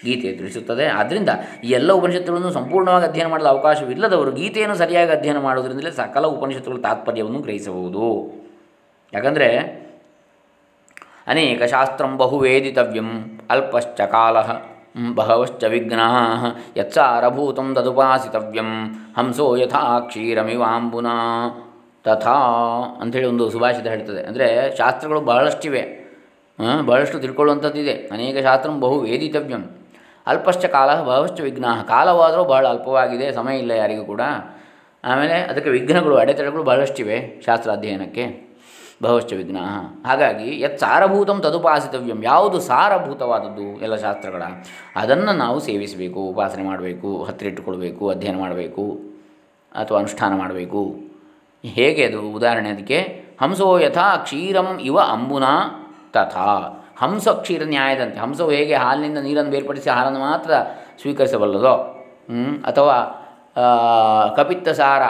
ಗೀತೆ 0.05 0.33
ತಿಳಿಸುತ್ತದೆ. 0.33 0.87
ಆದ್ದರಿಂದ 0.87 1.29
ಈ 1.65 1.69
ಎಲ್ಲ 1.69 1.93
ಉಪನಿಷತ್ತುಗಳನ್ನು 1.93 2.53
ಸಂಪೂರ್ಣವಾಗಿ 2.53 3.07
ಅಧ್ಯಯನ 3.07 3.27
ಮಾಡಲು 3.27 3.47
ಅವಕಾಶವಿಲ್ಲದವರು 3.47 4.33
ಗೀತೆಯನ್ನು 4.33 4.77
ಸರಿಯಾಗಿ 4.77 5.11
ಅಧ್ಯಯನ 5.11 5.39
ಮಾಡುವುದರಿಂದಲೇ 5.39 5.91
ಸಕಲ 5.91 6.27
ಉಪನಿಷತ್ತುಗಳ 6.27 6.81
ತಾತ್ಪರ್ಯವನ್ನು 6.81 7.39
ಗ್ರಹಿಸಬಹುದು. 7.39 8.35
ಯಾಕಂದರೆ 9.13 9.57
ಅನೇಕ 11.27 11.63
ಶಾಸ್ತ್ರಂ 11.63 12.17
ಬಹುವೇದಿತವ್ಯಂ 12.17 13.41
ಅಲ್ಪಶ್ಚ 13.51 14.01
ಕಾಲ 14.01 14.37
ಬಹವಶ್ಚ 15.15 15.65
ವಿಘ್ನಾ, 15.65 16.07
ಯತ್ಸಾರಭೂತಂ 16.77 17.75
ತದುಪಾಸಿತವ್ಯಂ, 17.75 18.93
ಹಂಸೋ 19.17 19.57
ಯಥಾ 19.57 20.01
ಕ್ಷೀರಮಿವಾಂಬುನಾ, 20.01 21.15
ತಥಾ 22.05 22.35
ಅಂಥೇಳಿ 23.01 23.27
ಒಂದು 23.27 23.51
ಸುಭಾಷಿತ 23.51 23.87
ಹೇಳ್ತದೆ. 23.87 24.23
ಅಂದರೆ 24.23 24.77
ಶಾಸ್ತ್ರಗಳು 24.77 25.21
ಬಹಳಷ್ಟಿವೆ. 25.21 25.99
ಬಹಳಷ್ಟು 26.87 27.19
ತಿಳ್ಕೊಳ್ಳುವಂಥದ್ದಿದೆ. 27.19 27.93
ಅನೇಕ 27.93 28.43
ಶಾಸ್ತ್ರಂ 28.43 28.81
ಬಹು 28.81 29.01
ವೇದಿತವ್ಯಂ. 29.01 29.78
ಅಲ್ಪಶ್ಚ 30.29 30.65
ಕಾಲ 30.65 30.91
ಬಹಳಷ್ಟು 31.03 31.43
ವಿಘ್ನ. 31.43 31.67
ಕಾಲವಾದರೂ 31.89 32.45
ಬಹಳ 32.45 32.65
ಅಲ್ಪವಾಗಿದೆ, 32.69 33.33
ಸಮಯ 33.33 33.57
ಇಲ್ಲ 33.59 33.71
ಯಾರಿಗೂ 33.71 34.05
ಕೂಡ. 34.05 34.23
ಆಮೇಲೆ 35.05 35.35
ಅದಕ್ಕೆ 35.35 35.71
ವಿಘ್ನಗಳು, 35.71 36.17
ಅಡೆತಡೆಗಳು 36.17 36.63
ಬಹಳಷ್ಟಿವೆ 36.63 37.43
ಶಾಸ್ತ್ರ 37.47 37.71
ಅಧ್ಯಯನಕ್ಕೆ 37.71 38.25
ಬಹಳಷ್ಟು 39.03 39.35
ವಿಘ್ನ. 39.37 39.61
ಹಾಗಾಗಿ 40.07 40.61
ಯತ್ 40.61 40.79
ಸಾರಭೂತಂ 40.79 41.41
ತದುಪಾಸಿತವ್ಯಂ. 41.41 42.21
ಯಾವುದು 42.25 42.61
ಸಾರಭೂತವಾದದ್ದು 42.61 43.67
ಎಲ್ಲ 43.81 43.97
ಶಾಸ್ತ್ರಗಳ? 43.97 44.43
ಅದನ್ನು 44.97 45.33
ನಾವು 45.33 45.61
ಸೇವಿಸಬೇಕು, 45.61 46.21
ಉಪಾಸನೆ 46.21 46.65
ಮಾಡಬೇಕು 46.65 47.25
ಹತ್ತಿರ 47.25 47.49
ಇಟ್ಟುಕೊಳ್ಬೇಕು 47.49 48.09
ಅಧ್ಯಯನ 48.09 48.39
ಮಾಡಬೇಕು, 48.39 48.85
ಅಥವಾ 49.75 49.99
ಅನುಷ್ಠಾನ 49.99 50.33
ಮಾಡಬೇಕು. 50.35 50.83
ಹೇಗೆ 51.65 52.03
ಅದು? 52.05 52.21
ಉದಾಹರಣೆ 52.31 52.69
ಅದಕ್ಕೆ, 52.71 52.99
ಹಂಸೋ 53.41 53.79
ಯಥಾ 53.79 54.17
ಕ್ಷೀರಂ 54.17 54.79
ಇವ 54.83 54.99
ಅಂಬುನಾ 54.99 55.55
ತಥಾ. 56.13 56.78
ಹಂಸ 57.01 57.29
ಕ್ಷೀರ 57.43 57.63
ನ್ಯಾಯದಂತೆ. 57.75 58.19
ಹಂಸವು 58.25 58.51
ಹೇಗೆ 58.59 58.77
ಹಾಲಿನಿಂದ 58.83 59.21
ನೀರನ್ನು 59.27 59.53
ಬೇರ್ಪಡಿಸಿ 59.55 59.89
ಹಾಲನ್ನು 59.97 60.21
ಮಾತ್ರ 60.21 60.51
ಸ್ವೀಕರಿಸಬಲ್ಲದೋ 61.01 61.75
ಅಥವಾ 62.71 62.97
ಕಪಿತ್ತ 64.39 64.69
ಸಾರ 64.81 65.03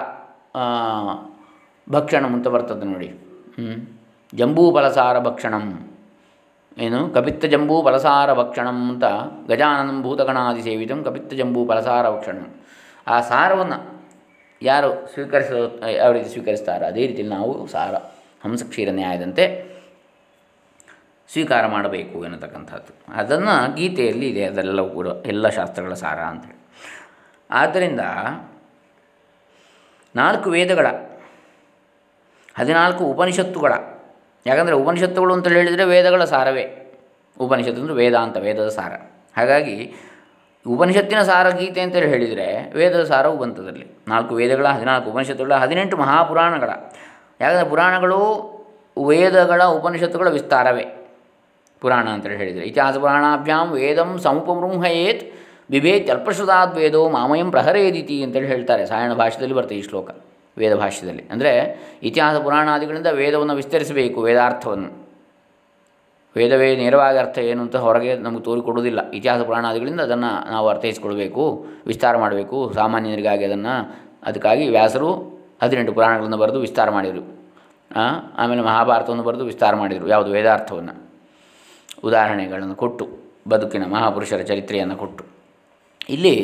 ಭಕ್ಷಣಂ 1.86 2.32
ಅಂತ 2.36 2.48
ಬರ್ತದೆ 2.54 2.86
ನೋಡಿ. 2.92 3.08
ಜಂಬೂ 4.32 4.64
ಫಲಸಾರ 4.74 5.18
ಭಕ್ಷಣಂ. 5.18 5.64
ಏನು? 6.86 7.00
ಕಪಿತ್ತ 7.14 7.44
ಜಂಬೂ 7.52 7.76
ಫಲಸಾರ 7.84 8.28
ಭಕ್ಷಣಂ 8.40 8.78
ಅಂತ 8.90 9.04
ಗಜಾನನಂ 9.50 9.96
ಭೂತಗಣಾದಿ 10.02 10.62
ಸೇವಿತಂ 10.66 10.98
ಕಪಿತ್ತ 11.06 11.32
ಜಂಬೂ 11.40 11.62
ಫಲಸಾರ 11.70 12.04
ಭಕ್ಷಣಂ. 12.16 12.48
ಆ 13.08 13.16
ಸಾರವನ್ನು 13.30 13.78
ಯಾರು 14.62 14.90
ಸ್ವೀಕರಿಸೋ, 15.12 15.58
ಯಾವ 16.00 16.10
ರೀತಿ 16.12 16.30
ಸ್ವೀಕರಿಸ್ತಾರೆ, 16.34 16.84
ಅದೇ 16.86 17.02
ರೀತಿಯಲ್ಲಿ 17.06 17.34
ನಾವು 17.34 17.50
ಸಾರ 17.74 17.94
ಹಂಸ 18.44 18.62
ಕ್ಷೀರ 18.72 18.88
ನ್ಯಾಯದಂತೆ 19.00 19.44
ಸ್ವೀಕಾರ 21.32 21.66
ಮಾಡಬೇಕು 21.66 22.24
ಎನ್ನತಕ್ಕಂಥದ್ದು. 22.24 22.92
ಅದನ್ನು 23.14 23.74
ಗೀತೆಯಲ್ಲಿ 23.74 24.28
ಇದೆ 24.30 24.44
ಅದೆಲ್ಲವೂ 24.44 24.88
ಕೂಡ 24.88 25.08
ಎಲ್ಲ 25.26 25.48
ಶಾಸ್ತ್ರಗಳ 25.48 25.92
ಸಾರ 25.92 26.18
ಅಂಥೇಳಿ 26.18 26.58
ಆದ್ದರಿಂದ 27.50 28.02
ನಾಲ್ಕು 30.14 30.50
ವೇದಗಳ, 30.50 30.86
ಹದಿನಾಲ್ಕು 32.56 33.04
ಉಪನಿಷತ್ತುಗಳ, 33.04 33.72
ಯಾಕಂದರೆ 34.46 34.74
ಉಪನಿಷತ್ತುಗಳು 34.74 35.34
ಅಂತೇಳಿ 35.34 35.56
ಹೇಳಿದರೆ 35.56 35.84
ವೇದಗಳ 35.84 36.24
ಸಾರವೇ. 36.24 36.64
ಉಪನಿಷತ್ತು 37.40 37.80
ಅಂದರೆ 37.80 37.96
ವೇದಾಂತ 37.96 38.36
ವೇದದ 38.36 38.68
ಸಾರ. 38.68 38.92
ಹಾಗಾಗಿ 39.36 39.94
ಉಪನಿಷತ್ತಿನ 40.66 41.22
ಸಾರ 41.22 41.48
ಗೀತೆ 41.48 41.80
ಅಂತೇಳಿ 41.80 42.08
ಹೇಳಿದರೆ 42.08 42.72
ವೇದದ 42.74 43.04
ಸಾರವು 43.04 43.36
ಬಂತದಲ್ಲಿ 43.36 43.86
ನಾಲ್ಕು 44.08 44.34
ವೇದಗಳ, 44.34 44.66
ಹದಿನಾಲ್ಕು 44.66 45.10
ಉಪನಿಷತ್ತುಗಳ, 45.10 45.54
ಹದಿನೆಂಟು 45.54 45.96
ಮಹಾಪುರಾಣಗಳ. 45.96 46.70
ಯಾಕಂದರೆ 47.40 47.68
ಪುರಾಣಗಳು 47.68 48.20
ವೇದಗಳ, 49.08 49.62
ಉಪನಿಷತ್ತುಗಳ 49.64 50.28
ವಿಸ್ತಾರವೇ. 50.28 50.86
ಪುರಾಣ 51.82 52.06
ಅಂತೇಳಿ 52.08 52.36
ಹೇಳಿದರೆ. 52.36 52.64
ಇತಿಹಾಸ 52.64 52.96
ಪುರಾಣಾಭ್ಯಾಂ 52.96 53.66
ವೇದಂ 53.76 54.10
ಸಮುಪಬೃಂಹಯೇತ್ 54.26 55.24
ಬಿಭೇತ್ 55.70 56.10
ವೇದೋ 56.80 57.08
ಮಾಮಯಂ 57.08 57.50
ಪ್ರಹರೇದಿತಿ 57.50 58.22
ಅಂತೇಳಿ 58.24 58.46
ಹೇಳ್ತಾರೆ. 58.46 58.86
ಸಾಯಣ 58.86 59.14
ಭಾಷೆಯಲ್ಲಿ 59.14 59.56
ಬರ್ತದೆ 59.58 59.78
ಈ 59.80 59.82
ಶ್ಲೋಕ, 59.88 60.08
ವೇದ 60.56 60.74
ಭಾಷ್ಯದಲ್ಲಿ. 60.74 61.24
ಅಂದರೆ 61.32 61.52
ಇತಿಹಾಸ 62.02 62.36
ಪುರಾಣಾದಿಗಳಿಂದ 62.36 63.10
ವೇದವನ್ನು 63.20 63.54
ವಿಸ್ತರಿಸಬೇಕು, 63.54 64.18
ವೇದಾರ್ಥವನ್ನು. 64.20 64.90
ವೇದವೇ 66.36 66.76
ನೇರವಾಗಿ 66.76 67.18
ಅರ್ಥ 67.18 67.36
ಏನು 67.50 67.60
ಅಂತ 67.62 67.76
ಹೊರಗೆ 67.84 68.12
ನಮಗೆ 68.24 68.42
ತೋರಿಕೊಡುವುದಿಲ್ಲ 68.42 69.00
ಇತಿಹಾಸ 69.10 69.40
ಪುರಾಣಾದಿಗಳಿಂದ 69.42 70.00
ಅದನ್ನು 70.00 70.30
ನಾವು 70.52 70.66
ಅರ್ಥೈಸಿಕೊಳ್ಬೇಕು, 70.68 71.44
ವಿಸ್ತಾರ 71.86 72.16
ಮಾಡಬೇಕು. 72.16 72.58
ಸಾಮಾನ್ಯರಿಗಾಗಿ 72.74 73.44
ಅದನ್ನು, 73.44 73.74
ಅದಕ್ಕಾಗಿ 74.28 74.64
ವ್ಯಾಸರು 74.68 75.10
ಹದಿನೆಂಟು 75.62 75.92
ಪುರಾಣಗಳನ್ನು 75.92 76.36
ಬರೆದು 76.36 76.60
ವಿಸ್ತಾರ 76.60 76.88
ಮಾಡಿದರು. 76.90 77.22
ಆಮೇಲೆ 78.40 78.62
ಮಹಾಭಾರತವನ್ನು 78.62 79.24
ಬರೆದು 79.24 79.44
ವಿಸ್ತಾರ 79.44 79.74
ಮಾಡಿದರು. 79.74 80.06
ಯಾವುದು? 80.08 80.30
ವೇದಾರ್ಥವನ್ನು. 80.30 80.94
ಉದಾಹರಣೆಗಳನ್ನು 82.04 82.74
ಕೊಟ್ಟು, 82.74 83.04
ಬದುಕಿನ 83.48 83.84
ಮಹಾಪುರುಷರ 83.86 84.40
ಚರಿತ್ರೆಯನ್ನು 84.40 84.96
ಕೊಟ್ಟು. 84.96 85.24
ಇಲ್ಲಿ 86.10 86.36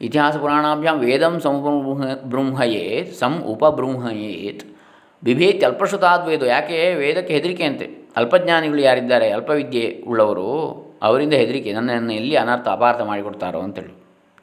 ಇತಿಹಾಸ 0.00 0.36
ಪುರಾಣಾಭ್ಯಾಂ 0.36 0.98
ವೇದಂ 0.98 1.40
ಸಂಬೃಂಹಯೇತ್ 1.40 3.14
ಸಂ 3.14 3.34
ಉಪಬೃಂಹಯೇತ್ 3.38 4.64
ಬಿಭೇತ್ 5.24 5.64
ಅಲ್ಪಶ್ರುತಾದ್ವೇದು, 5.64 6.46
ಯಾಕೆ 6.46 6.94
ವೇದಕ್ಕೆ 6.94 7.34
ಹೆದರಿಕೆ 7.34 7.64
ಅಂತೆ? 7.64 7.86
ಅಲ್ಪಜ್ಞಾನಿಗಳು 8.16 8.80
ಯಾರಿದ್ದಾರೆ? 8.80 9.30
ಅಲ್ಪವಿದ್ಯೆ 9.30 10.04
ಉಳ್ಳವರು, 10.08 10.48
ಅವರಿಂದ 11.02 11.32
ಹೆದರಿಕೆ, 11.32 11.72
ನನ್ನನ್ನು 11.72 12.12
ಎಲ್ಲಿ 12.12 12.36
ಅನರ್ಥ 12.36 12.68
ಅಪಾರ್ಥ 12.68 13.00
ಮಾಡಿಕೊಡ್ತಾರೋ 13.00 13.60
ಅಂತೇಳಿ. 13.60 13.94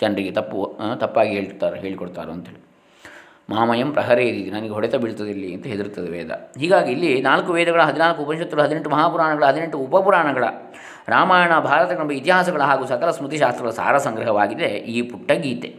ಜನರಿಗೆ 0.02 0.32
ತಪ್ಪು 0.32 0.78
ತಪ್ಪಾಗಿ 0.96 1.30
ಹೇಳ್ತಾರೆ, 1.30 1.80
ಹೇಳಿಕೊಡ್ತಾರೋ 1.80 2.32
ಅಂತೇಳಿ. 2.32 2.62
ಮಾಮಯಂ 3.50 3.92
ಪ್ರಹರೇದಿ 3.92 4.52
ನನಗೆ 4.52 4.70
ಹೊಡೆತ 4.70 4.96
ಬೀಳ್ತದೆ 4.96 5.30
ಇಲ್ಲಿ 5.30 5.54
ಅಂತ 5.54 5.66
ಹೆದರುತ್ತದೆ 5.68 6.10
ವೇದ. 6.10 6.32
ಹೀಗಾಗಿ 6.60 6.92
ಇಲ್ಲಿ 6.92 7.22
ನಾಲ್ಕು 7.22 7.54
ವೇದಗಳ, 7.54 7.82
ಹದಿನಾಲ್ಕು 7.82 8.24
ಉಪನಿಷತ್ತುಗಳ, 8.24 8.64
ಹದಿನೆಂಟು 8.64 8.90
ಮಹಾಪುರಾಣಗಳ, 8.90 9.46
ಹದಿನೆಂಟು 9.46 9.78
ಉಪಪುರಾಣಗಳ, 9.78 10.44
ರಾಮಾಯಣ 11.08 11.60
ಭಾರತಗಳೆಂಬ 11.60 12.12
ಇತಿಹಾಸಗಳ 12.12 12.62
ಹಾಗೂ 12.62 12.86
ಸಕಲ 12.86 13.12
ಸ್ಮೃತಿಶಾಸ್ತ್ರಗಳ 13.12 13.70
ಸಾರ 13.70 13.98
ಸಂಗ್ರಹವಾಗಿದೆ 13.98 14.66
ಈ 14.66 15.02
ಪುಟ್ಟ 15.02 15.32
ಗೀತೆ 15.32 15.70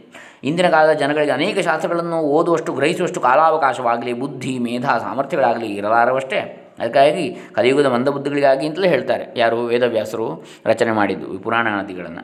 ಇಂದಿನ 0.43 0.69
ಕಾಲದ 0.69 0.93
ಜನಗಳಿಗೆ 0.93 1.31
ಅನೇಕ 1.31 1.59
ಶಾಸ್ತ್ರಗಳನ್ನು 1.59 2.19
ಓದುವಷ್ಟು, 2.19 2.73
ಗ್ರಹಿಸುವಷ್ಟು 2.73 3.19
ಕಾಲಾವಕಾಶವಾಗಲಿ, 3.21 4.13
ಬುದ್ಧಿ, 4.13 4.59
ಮೇಧಾ, 4.59 4.97
ಸಾಮರ್ಥ್ಯಗಳಾಗಲಿ 4.97 5.75
ಇರಲಾರವಷ್ಟೇ. 5.75 6.39
ಅದಕ್ಕಾಗಿ 6.79 7.25
ಕಲಿಯುಗದ 7.53 7.85
ಮಂದಬುದ್ಧಿಗಳಿಗಾಗಿ 7.85 8.67
ಅಂತಲೇ 8.67 8.87
ಹೇಳ್ತಾರೆ. 8.87 9.25
ಯಾರು? 9.35 9.65
ವೇದವ್ಯಾಸರು 9.65 10.27
ರಚನೆ 10.65 10.91
ಮಾಡಿದ್ದು 10.91 11.33
ಈ 11.33 11.37
ಪುರಾಣಾದಿಗಳನ್ನು, 11.37 12.23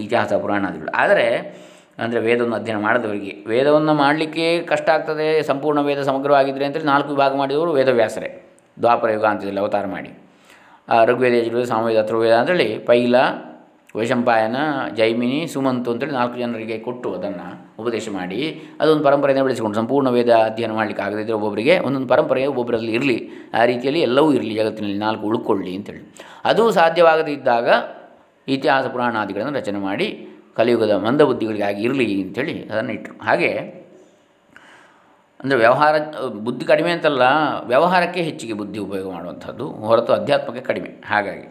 ಇತಿಹಾಸ 0.00 0.32
ಪುರಾಣಾದಿಗಳು. 0.32 0.90
ಆದರೆ 0.96 1.26
ಅಂದರೆ 2.02 2.20
ವೇದವನ್ನು 2.26 2.56
ಅಧ್ಯಯನ 2.58 2.78
ಮಾಡಿದವರಿಗೆ. 2.86 3.32
ವೇದವನ್ನು 3.52 3.94
ಮಾಡಲಿಕ್ಕೆ 4.02 4.46
ಕಷ್ಟ 4.72 4.88
ಆಗ್ತದೆ, 4.96 5.26
ಸಂಪೂರ್ಣ 5.50 5.80
ವೇದ 5.88 6.02
ಸಮಗ್ರವಾಗಿದ್ದರೆ 6.10 6.66
ಅಂತೇಳಿ 6.68 6.88
ನಾಲ್ಕು 6.92 7.10
ವಿಭಾಗ 7.14 7.32
ಮಾಡಿದವರು 7.40 7.72
ವೇದವ್ಯಾಸರೇ. 7.78 8.30
ದ್ವಾಪರ 8.82 9.10
ಯುಗ 9.16 9.26
ಅಂತಿದ್ದಲ್ಲಿ 9.32 9.62
ಅವತಾರ 9.64 9.86
ಮಾಡಿ. 9.96 10.12
ಋಗ್ವೇದ, 11.10 11.34
ಯಜುರ್ವೇದ, 11.40 11.66
ಸಾಮವೇದ 11.72 11.98
ಅಥರ್ವೇದ 12.04 12.34
ಅಂತೇಳಿ 12.40 12.68
ಪೈಲ, 12.88 13.16
ವೈಶಂಪಾಯನ, 13.98 14.58
ಜೈಮಿನಿ, 14.98 15.38
ಸುಮಂತು 15.52 15.90
ಅಂತೇಳಿ 15.92 16.14
ನಾಲ್ಕು 16.18 16.36
ಜನರಿಗೆ 16.40 16.76
ಕೊಟ್ಟು 16.86 17.08
ಅದನ್ನು 17.16 17.46
ಉಪದೇಶ 17.80 18.08
ಮಾಡಿ, 18.16 18.40
ಅದೊಂದು 18.80 19.04
ಪರಂಪರೆಯನ್ನು 19.06 19.44
ಬೆಳೆಸಿಕೊಂಡು 19.46 19.76
ಸಂಪೂರ್ಣ 19.80 20.08
ವೇದ 20.16 20.32
ಅಧ್ಯಯನ 20.48 20.72
ಮಾಡಲಿಕ್ಕೆ 20.78 21.02
ಆಗದಿದ್ದರೆ 21.06 21.36
ಒಬ್ಬೊಬ್ಬರಿಗೆ 21.38 21.74
ಒಂದೊಂದು 21.86 22.08
ಪರಂಪರೆ 22.12 22.42
ಒಬ್ಬೊಬ್ಬರಲ್ಲಿ 22.52 22.92
ಇರಲಿ, 22.98 23.18
ಆ 23.58 23.64
ರೀತಿಯಲ್ಲಿ 23.70 24.02
ಎಲ್ಲವೂ 24.08 24.30
ಇರಲಿ, 24.38 24.54
ಜಗತ್ತಿನಲ್ಲಿ 24.60 24.98
ನಾಲ್ಕು 25.06 25.26
ಉಳ್ಕೊಳ್ಳಿ 25.30 25.72
ಅಂತೇಳಿ. 25.78 26.02
ಅದು 26.50 26.64
ಸಾಧ್ಯವಾಗದಿದ್ದಾಗ 26.78 27.68
ಇತಿಹಾಸ 28.48 28.86
ಪುರಾಣಾದಿಗಳನ್ನು 28.94 29.54
ರಚನೆ 29.60 29.78
ಮಾಡಿ 29.88 30.08
ಕಲಿಯುಗದ 30.56 30.94
ಮಂದಬುದ್ಧಿಗಳಿಗಾಗಿ 31.06 31.80
ಇರಲಿ 31.86 32.06
ಅಂಥೇಳಿ 32.22 32.54
ಅದನ್ನು 32.72 32.92
ಇಟ್ಟರು 32.98 33.16
ಹಾಗೆ 33.28 33.50
ಅಂದರೆ 35.40 35.58
ವ್ಯವಹಾರ, 35.62 35.94
ಬುದ್ಧಿ 36.46 36.64
ಕಡಿಮೆ 36.70 36.90
ಅಂತಲ್ಲ, 36.96 37.24
ವ್ಯವಹಾರಕ್ಕೆ 37.70 38.20
ಹೆಚ್ಚಿಗೆ 38.28 38.54
ಬುದ್ಧಿ 38.60 38.78
ಉಪಯೋಗ 38.84 39.08
ಮಾಡುವಂಥದ್ದು, 39.14 39.66
ಹೊರತು 39.88 40.12
ಅಧ್ಯಾತ್ಮಕ್ಕೆ 40.12 40.62
ಕಡಿಮೆ. 40.68 40.90
ಹಾಗಾಗಿ 41.12 41.48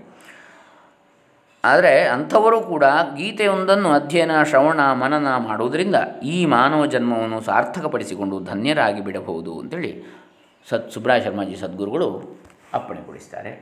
ಆದರೆ 1.64 1.92
ಅಂಥವರು 2.14 2.58
ಕೂಡ 2.72 2.86
ಗೀತೆಯೊಂದನ್ನು 3.20 3.90
ಅಧ್ಯಯನ, 3.98 4.32
ಶ್ರವಣ, 4.50 4.80
ಮನನ 5.02 5.36
ಮಾಡುವುದರಿಂದ 5.50 5.98
ಈ 6.34 6.38
ಮಾನವ 6.56 6.86
ಜನ್ಮವನ್ನು 6.96 7.40
ಸಾರ್ಥಕಪಡಿಸಿಕೊಂಡು 7.42 8.40
ಧನ್ಯರಾಗಿ 8.52 9.02
ಬಿಡಬಹುದು 9.02 9.54
ಅಂತೇಳಿ 9.60 9.92
ಸತ್ 10.68 10.90
ಸುಬ್ರಾಯ 10.96 11.22
ಶರ್ಮಾಜಿ 11.22 11.56
ಸದ್ಗುರುಗಳು 11.62 12.10
ಅಪ್ಪಣೆ 12.80 13.02
ಕೊಡಿಸ್ತಾರೆ, 13.08 13.54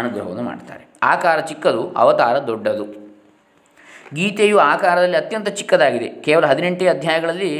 ಅನುಗ್ರಹವನ್ನು 0.00 0.44
ಮಾಡ್ತಾರೆ. 0.50 0.82
ಆಕಾರ 1.12 1.38
ಚಿಕ್ಕದು, 1.50 1.84
ಅವತಾರ 2.02 2.36
ದೊಡ್ಡದು. 2.50 2.86
ಗೀತೆಯು 4.14 4.58
ಆಕಾರದಲ್ಲಿ 4.58 5.16
ಅತ್ಯಂತ 5.16 5.48
ಚಿಕ್ಕದಾಗಿದೆ. 5.48 6.08
ಕೇವಲ 6.08 6.46
ಹದಿನೆಂಟೇ 6.46 6.86
ಅಧ್ಯಾಯಗಳಲ್ಲಿ 6.86 7.50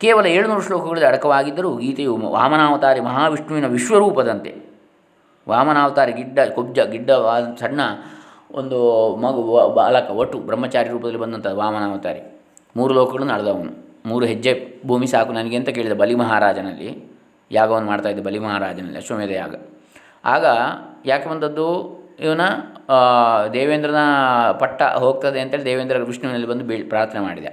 ಕೇವಲ 0.00 0.26
ಏಳುನೂರು 0.26 0.60
ಶ್ಲೋಕಗಳಲ್ಲಿ 0.60 1.06
ಅಡಕವಾಗಿದ್ದರೂ 1.06 1.76
ಗೀತೆಯು 1.76 2.16
ವಾಮನಾವತಾರಿ 2.16 3.00
ಮಹಾವಿಷ್ಣುವಿನ 3.00 3.66
ವಿಶ್ವರೂಪದಂತೆ. 3.66 4.54
ವಾಮನಾವತಾರಿ 5.48 6.12
ಗಿಡ್ಡ, 6.12 6.38
ಕೊಬ್ಜ 6.40 6.78
ಗಿಡ್ಡವಾದ 6.78 7.56
ಸಣ್ಣ 7.60 7.80
ಒಂದು 8.50 8.78
ಮಗು 9.16 9.74
ಬಾಲಕ, 9.74 10.10
ಒಟ್ಟು 10.10 10.38
ಬ್ರಹ್ಮಚಾರಿ 10.38 10.88
ರೂಪದಲ್ಲಿ 10.88 11.18
ಬಂದಂಥ 11.18 11.46
ವಾಮನಾವತಾರಿ. 11.46 12.42
ಮೂರು 12.76 12.94
ಲೋಕಗಳನ್ನು 12.94 13.32
ಅಳೆದವನು 13.32 13.72
ಮೂರು 14.06 14.26
ಹೆಜ್ಜೆ 14.26 14.82
ಭೂಮಿ 14.86 15.06
ಸಾಕು 15.06 15.32
ನನಗೆ 15.32 15.56
ಅಂತ 15.56 15.68
ಕೇಳಿದ 15.68 15.92
ಬಲಿ 15.92 16.14
ಮಹಾರಾಜನಲ್ಲಿ. 16.14 17.14
ಯಾಗವನ್ನು 17.50 17.88
ಮಾಡ್ತಾಯಿದ್ದ 17.88 18.26
ಬಲಿ 18.26 18.38
ಮಹಾರಾಜನಲ್ಲಿ 18.38 18.96
ಅಶ್ವಮೇಧ 18.96 19.30
ಯಾಗ. 19.30 19.54
ಆಗ 20.24 20.44
ಯಾಕೆ 21.06 21.28
ಬಂದದ್ದು? 21.28 22.03
ಇವನ 22.18 22.42
ದೇವೇಂದ್ರನ 23.56 24.02
ಪಟ್ಟ 24.62 24.82
ಹೋಗ್ತದೆ 25.04 25.38
ಅಂತೇಳಿ 25.40 25.64
ದೇವೇಂದ್ರ 25.64 26.02
ವಿಷ್ಣುವಿನಲ್ಲಿ 26.10 26.48
ಬಂದು 26.52 26.64
ಬೀಳ್ 26.64 26.84
ಪ್ರಾರ್ಥನೆ 26.92 27.22
ಮಾಡಿದೆ. 27.26 27.50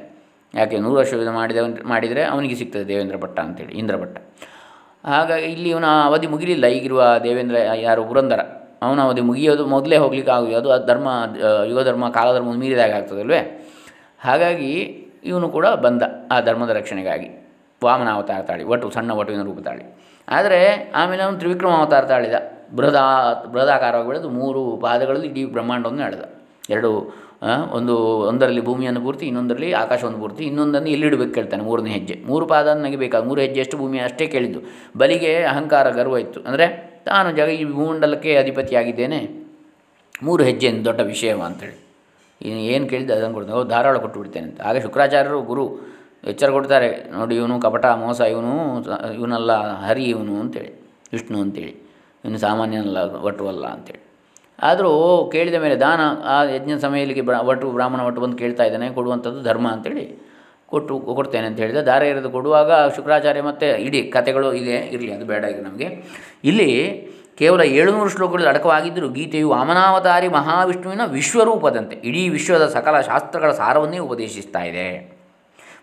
ಯಾಕೆ 0.53 0.77
ನೂರು 0.85 0.97
ವರ್ಷ 1.01 1.13
ಮಾಡಿದ 1.39 1.57
ಮಾಡಿದರೆ 1.93 2.23
ಅವನಿಗೆ 2.33 2.55
ಸಿಗ್ತದೆ 2.61 2.85
ದೇವೇಂದ್ರ 2.87 3.17
ಪಟ್ಟ 3.17 3.37
ಅಂತೇಳಿ, 3.39 3.73
ಇಂದ್ರ 3.81 3.95
ಪಟ್ಟ. 4.03 4.17
ಹಾಗಾಗಿ 5.11 5.47
ಇಲ್ಲಿ 5.55 5.69
ಇವನ 5.69 5.87
ಅವಧಿ 6.07 6.27
ಮುಗಿಲಿಲ್ಲ, 6.33 6.65
ಈಗಿರುವ 6.77 7.03
ದೇವೇಂದ್ರ 7.23 7.57
ಯಾರು 7.87 8.01
ಪುರಂದರ. 8.09 8.41
ಅವನ 8.85 8.99
ಅವಧಿ 9.07 9.21
ಮುಗಿಯೋದು 9.29 9.63
ಮೊದಲೇ 9.73 9.97
ಹೋಗ್ಲಿಕ್ಕೆ 10.03 10.31
ಆಗೋದು 10.31 10.69
ಅದು 10.75 10.85
ಧರ್ಮ 10.85 11.09
ಯುವಧರ್ಮ 11.69 12.05
ಕಾಲಧರ್ಮ 12.09 12.53
ಮೀರಿದಾಗ 12.61 12.93
ಆಗ್ತದಲ್ವೇ 12.99 13.41
ಹಾಗಾಗಿ 14.25 14.71
ಇವನು 15.23 15.47
ಕೂಡ 15.55 15.67
ಬಂದ 15.85 16.03
ಆ 16.31 16.37
ಧರ್ಮದ 16.47 16.71
ರಕ್ಷಣೆಗಾಗಿ. 16.79 17.29
ವಾಮನ 17.81 18.09
ಅವತಾರ 18.17 18.41
ತಾಳಿ 18.47 18.63
ಒಟ್ಟು 18.71 18.89
ಸಣ್ಣ 18.95 19.11
ಒಟುವಿನ 19.21 19.43
ರೂಪ 19.49 19.59
ತಾಳಿ. 19.67 19.83
ಆದರೆ 20.27 20.91
ಆಮೇಲೆ 21.01 21.21
ಅವನು 21.23 21.37
ತ್ರಿವಿಕ್ರಮ 21.41 21.73
ಅವತಾರ 21.81 22.03
ತಾಳಿದ. 22.13 22.35
ಬೃಹದಾ, 22.75 23.33
ಬೃಹದಾಕಾರವಾಗಿ 23.53 24.07
ಬೆಳೆದು 24.07 24.29
ಮೂರು 24.29 24.77
ಪಾದಗಳಲ್ಲಿ 24.77 25.27
ಇಡೀ 25.27 25.45
ಬ್ರಹ್ಮಾಂಡವನ್ನು 25.45 26.01
ಎಳೆದ. 26.01 26.23
ಎರಡು 26.69 26.89
ಒಂದು, 27.71 27.95
ಒಂದರಲ್ಲಿ 27.97 28.61
ಭೂಮಿಯನ್ನು 28.61 29.01
ಪೂರ್ತಿ, 29.01 29.25
ಇನ್ನೊಂದರಲ್ಲಿ 29.25 29.73
ಆಕಾಶವನ್ನು 29.73 30.19
ಪೂರ್ತಿ, 30.19 30.43
ಇನ್ನೊಂದನ್ನು 30.43 30.89
ಎಲ್ಲಿಡಬೇಕು 30.89 31.33
ಕೇಳ್ತಾನೆ 31.33 31.63
ಮೂರನೇ 31.63 31.89
ಹೆಜ್ಜೆ. 31.89 32.23
ಮೂರು 32.25 32.45
ಪಾದ 32.45 32.67
ನನಗೆ 32.67 32.97
ಬೇಕಾದ 32.97 33.23
ಮೂರು 33.25 33.41
ಹೆಜ್ಜೆ 33.41 33.59
ಎಷ್ಟು 33.61 33.77
ಭೂಮಿ 33.77 33.99
ಅಷ್ಟೇ 33.99 34.27
ಕೇಳಿದ್ದು. 34.27 34.59
ಬಲಿಗೆ 34.97 35.43
ಅಹಂಕಾರ 35.43 35.89
ಗರ್ವ 35.89 36.17
ಇತ್ತು. 36.17 36.39
ಅಂದರೆ 36.41 36.67
ತಾನು 37.05 37.31
ಜಗ, 37.31 37.49
ಈ 37.49 37.65
ಭೂಮಂಡಲಕ್ಕೆ 37.65 38.37
ಅಧಿಪತಿಯಾಗಿದ್ದೇನೆ. 38.37 39.45
ಮೂರು 40.23 40.43
ಹೆಜ್ಜೆಯನ್ನು 40.43 40.85
ದೊಡ್ಡ 40.85 40.99
ವಿಷಯವ 40.99 41.41
ಇನ್ನು 42.41 42.59
ಏನು 42.59 42.87
ಕೇಳಿದ್ದೆ 42.87 43.13
ಅದನ್ನು 43.13 43.33
ಕೊಡ್ತೇನೆ. 43.33 43.69
ಧಾರಾಳ 43.69 43.97
ಕೊಟ್ಟು 43.97 44.19
ಬಿಡ್ತೇನೆ 44.19 44.45
ಅಂತ. 44.45 44.61
ಆಗ 44.61 44.77
ಶುಕ್ರಾಚಾರ್ಯರು 44.77 45.41
ಗುರು 45.41 45.65
ಎಚ್ಚರ 46.27 46.49
ಕೊಡ್ತಾರೆ. 46.49 47.11
ನೋಡಿ 47.11 47.35
ಇವನು 47.35 47.59
ಕಪಟ, 47.59 47.85
ಮೋಸ, 47.85 48.21
ಇವನು 48.21 48.53
ಇವನಲ್ಲ 49.13 49.51
ಹರಿ 49.85 50.03
ಇವನು 50.03 50.39
ಅಂತೇಳಿ. 50.39 50.81
ವಿಷ್ಣು 51.11 51.39
ಅಂತೇಳಿ. 51.41 51.90
ಇವನು 52.23 52.39
ಸಾಮಾನ್ಯನಲ್ಲ, 52.39 52.97
ವಟುವಲ್ಲ 53.15 53.65
ಅಂತೇಳಿ. 53.65 54.03
ಆದರೂ 54.63 54.91
ಕೇಳಿದ 55.31 55.55
ಮೇಲೆ 55.55 55.75
ದಾನ, 55.75 56.01
ಆ 56.25 56.43
ಯಜ್ಞ 56.43 56.71
ಸಮಯಕ್ಕೆ 56.81 57.21
ಬ್ರಾ, 57.21 57.41
ವಟು, 57.41 57.71
ಬ್ರಾಹ್ಮಣ 57.71 58.01
ವಟು 58.01 58.21
ಬಂದು 58.21 58.37
ಕೇಳ್ತಾ 58.37 58.63
ಇದ್ದಾನೆ, 58.63 58.89
ಕೊಡುವಂಥದ್ದು 58.89 59.41
ಧರ್ಮ 59.43 59.67
ಅಂತೇಳಿ 59.71 60.31
ಕೊಟ್ಟು 60.67 60.99
ಕೊಡ್ತೇನೆ 60.99 61.47
ಅಂತ 61.47 61.59
ಹೇಳಿದ. 61.59 61.77
ದಾರ 61.77 62.01
ಇರೋದು 62.03 62.29
ಕೊಡುವಾಗ 62.29 62.71
ಶುಕ್ರಾಚಾರ್ಯ 62.95 63.41
ಮತ್ತು 63.41 63.81
ಇಡೀ 63.81 64.03
ಕಥೆಗಳು 64.03 64.53
ಇದೆ 64.53 64.77
ಇರಲಿ, 64.77 65.11
ಅದು 65.13 65.25
ಬೇಡ 65.25 65.43
ಈಗ 65.43 65.61
ನಮಗೆ. 65.63 65.87
ಇಲ್ಲಿ 66.43 66.69
ಕೇವಲ 67.37 67.61
ಏಳುನೂರು 67.61 68.09
ಶ್ಲೋಕಗಳು 68.09 68.47
ಅಡಕವಾಗಿದ್ದರೂ 68.47 69.09
ಗೀತೆಯು 69.09 69.49
ವಾಮನಾವತಾರಿ 69.49 70.27
ಮಹಾವಿಷ್ಣುವಿನ 70.27 71.01
ವಿಶ್ವರೂಪದಂತೆ, 71.05 71.95
ಇಡೀ 71.95 72.29
ವಿಶ್ವದ 72.29 72.67
ಸಕಲ 72.67 73.01
ಶಾಸ್ತ್ರಗಳ 73.01 73.51
ಸಾರವನ್ನೇ 73.51 73.97
ಉಪದೇಶಿಸ್ತಾ 73.97 74.61
ಇದೆ. 74.63 74.87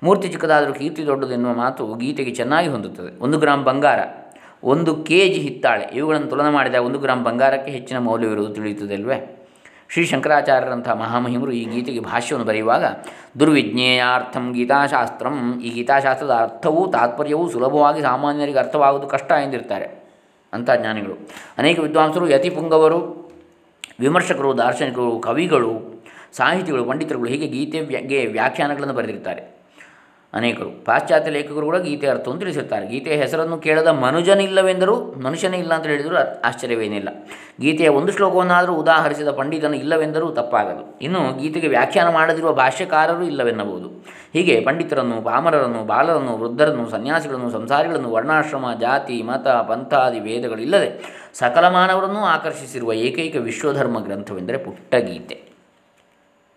ಮೂರ್ತಿ 0.02 0.28
ಚಿಕ್ಕದಾದರೂ 0.28 0.72
ಕೀರ್ತಿ 0.72 1.06
ದೊಡ್ಡದು 1.06 1.32
ಎನ್ನುವ 1.32 1.52
ಮಾತು 1.54 1.94
ಗೀತೆಗೆ 1.94 2.34
ಚೆನ್ನಾಗಿ 2.34 2.68
ಹೊಂದುತ್ತದೆ. 2.68 3.20
ಒಂದು 3.20 3.38
ಗ್ರಾಮ್ 3.38 3.64
ಬಂಗಾರ. 3.64 4.00
ಒಂದು 4.64 5.04
ಕೆ 5.04 5.28
ಜಿ 5.28 5.40
ಹಿತ್ತಾಳೆ. 5.40 5.84
ಇವುಗಳನ್ನು 5.94 6.26
ತುಲನೆ 6.26 6.50
ಮಾಡಿದಾಗ 6.50 6.82
ಒಂದು 6.82 6.98
ಗ್ರಾಮ್ 6.98 7.24
ಬಂಗಾರಕ್ಕೆ 7.24 7.70
ಹೆಚ್ಚಿನ 7.70 7.98
ಮೌಲ್ಯವಿರುವುದು 7.98 8.54
ತಿಳಿಯುತ್ತದೆ 8.54 8.94
ಅಲ್ವೇ 8.94 9.34
ಶ್ರೀ 9.90 10.04
ಶಂಕರಾಚಾರ್ಯರಂಥ 10.04 10.88
ಮಹಾಮಹಿಮರು 10.88 11.52
ಈ 11.52 11.64
ಗೀತೆಗೆ 11.64 12.00
ಭಾಷ್ಯವನ್ನು 12.00 12.48
ಬರೆಯುವಾಗ, 12.48 12.84
ದುರ್ವಿಜ್ಞೇಯಾರ್ಥಂ 13.40 14.52
ಗೀತಾಶಾಸ್ತ್ರಂ. 14.52 15.60
ಈ 15.60 15.70
ಗೀತಾಶಾಸ್ತ್ರದ 15.70 16.30
ಅರ್ಥವೂ 16.30 16.86
ತಾತ್ಪರ್ಯವೂ 16.86 17.48
ಸುಲಭವಾಗಿ 17.48 18.02
ಸಾಮಾನ್ಯರಿಗೆ 18.02 18.58
ಅರ್ಥವಾಗುವುದು 18.58 19.08
ಕಷ್ಟ 19.08 19.32
ಎಂದಿರ್ತಾರೆ. 19.32 20.04
ಅಂಥ 20.52 20.70
ಜ್ಞಾನಿಗಳು. 20.70 21.28
ಅನೇಕ 21.58 21.78
ವಿದ್ವಾಂಸರು, 21.78 22.28
ಯತಿಪುಂಗವರು, 22.28 23.30
ವಿಮರ್ಶಕರು, 24.00 24.58
ದಾರ್ಶನಿಕರು, 24.58 25.18
ಕವಿಗಳು, 25.18 26.04
ಸಾಹಿತಿಗಳು, 26.32 26.84
ಪಂಡಿತರುಗಳು 26.84 27.28
ಹೀಗೆ 27.28 27.46
ಗೀತೆ 27.46 27.80
ವ್ಯಾಖ್ಯಾನಗಳನ್ನು 28.26 28.94
ಬರೆದಿರ್ತಾರೆ 28.94 29.57
ಅನೇಕರು. 30.32 30.84
ಪಾಶ್ಚಾತ್ಯ 30.84 31.30
ಲೇಖಕರು 31.30 31.60
ಕೂಡ 31.60 31.76
ಗೀತೆ 31.76 32.06
ಅರ್ಥವನ್ನು 32.06 32.40
ತಿಳಿಸಿರ್ತಾರೆ. 32.40 32.86
ಗೀತೆಯ 32.86 33.16
ಹೆಸರನ್ನು 33.16 33.58
ಕೇಳದ 33.58 33.86
ಮನುಜನಿಲ್ಲವೆಂದರೂ 33.86 34.96
ಮನುಷ್ಯನೇ 34.96 35.58
ಇಲ್ಲ 35.58 35.74
ಅಂತ 35.74 35.86
ಹೇಳಿದರೂ 35.86 36.16
ಆಶ್ಚರ್ಯವೇನಿಲ್ಲ. 36.44 37.08
ಗೀತೆಯ 37.60 37.88
ಒಂದು 37.88 38.12
ಶ್ಲೋಕವನ್ನಾದರೂ 38.12 38.74
ಉದಾಹರಿಸಿದ 38.74 39.28
ಪಂಡಿತನು 39.28 39.76
ಇಲ್ಲವೆಂದರೂ 39.76 40.30
ತಪ್ಪಾಗದು. 40.30 40.98
ಇನ್ನು 40.98 41.38
ಗೀತೆಗೆ 41.38 41.68
ವ್ಯಾಖ್ಯಾನ 41.68 42.12
ಮಾಡದಿರುವ 42.12 42.52
ಭಾಷ್ಯಕಾರರು 42.52 43.22
ಇಲ್ಲವೆನ್ನಬಹುದು. 43.22 43.88
ಹೀಗೆ 44.32 44.60
ಪಂಡಿತರನ್ನು, 44.60 45.22
ಪಾಮರರನ್ನು, 45.22 45.84
ಬಾಲರನ್ನು, 45.84 46.38
ವೃದ್ಧರನ್ನು, 46.38 46.90
ಸನ್ಯಾಸಿಗಳನ್ನು, 46.90 47.50
ಸಂಸಾರಿಗಳನ್ನು, 47.50 48.10
ವರ್ಣಾಶ್ರಮ, 48.10 48.66
ಜಾತಿ, 48.80 49.22
ಮತ, 49.22 49.48
ಪಂಥಾದಿ 49.48 50.20
ಭೇದಗಳಿಲ್ಲದೆ 50.20 51.18
ಸಕಲ 51.34 51.68
ಮಾನವರನ್ನು 51.68 52.20
ಆಕರ್ಷಿಸಿರುವ 52.24 52.92
ಏಕೈಕ 52.92 53.36
ವಿಶ್ವಧರ್ಮ 53.36 54.04
ಗ್ರಂಥವೆಂದರೆ 54.04 54.58
ಪುಟ್ಟ 54.58 54.94
ಗೀತೆ 54.94 55.48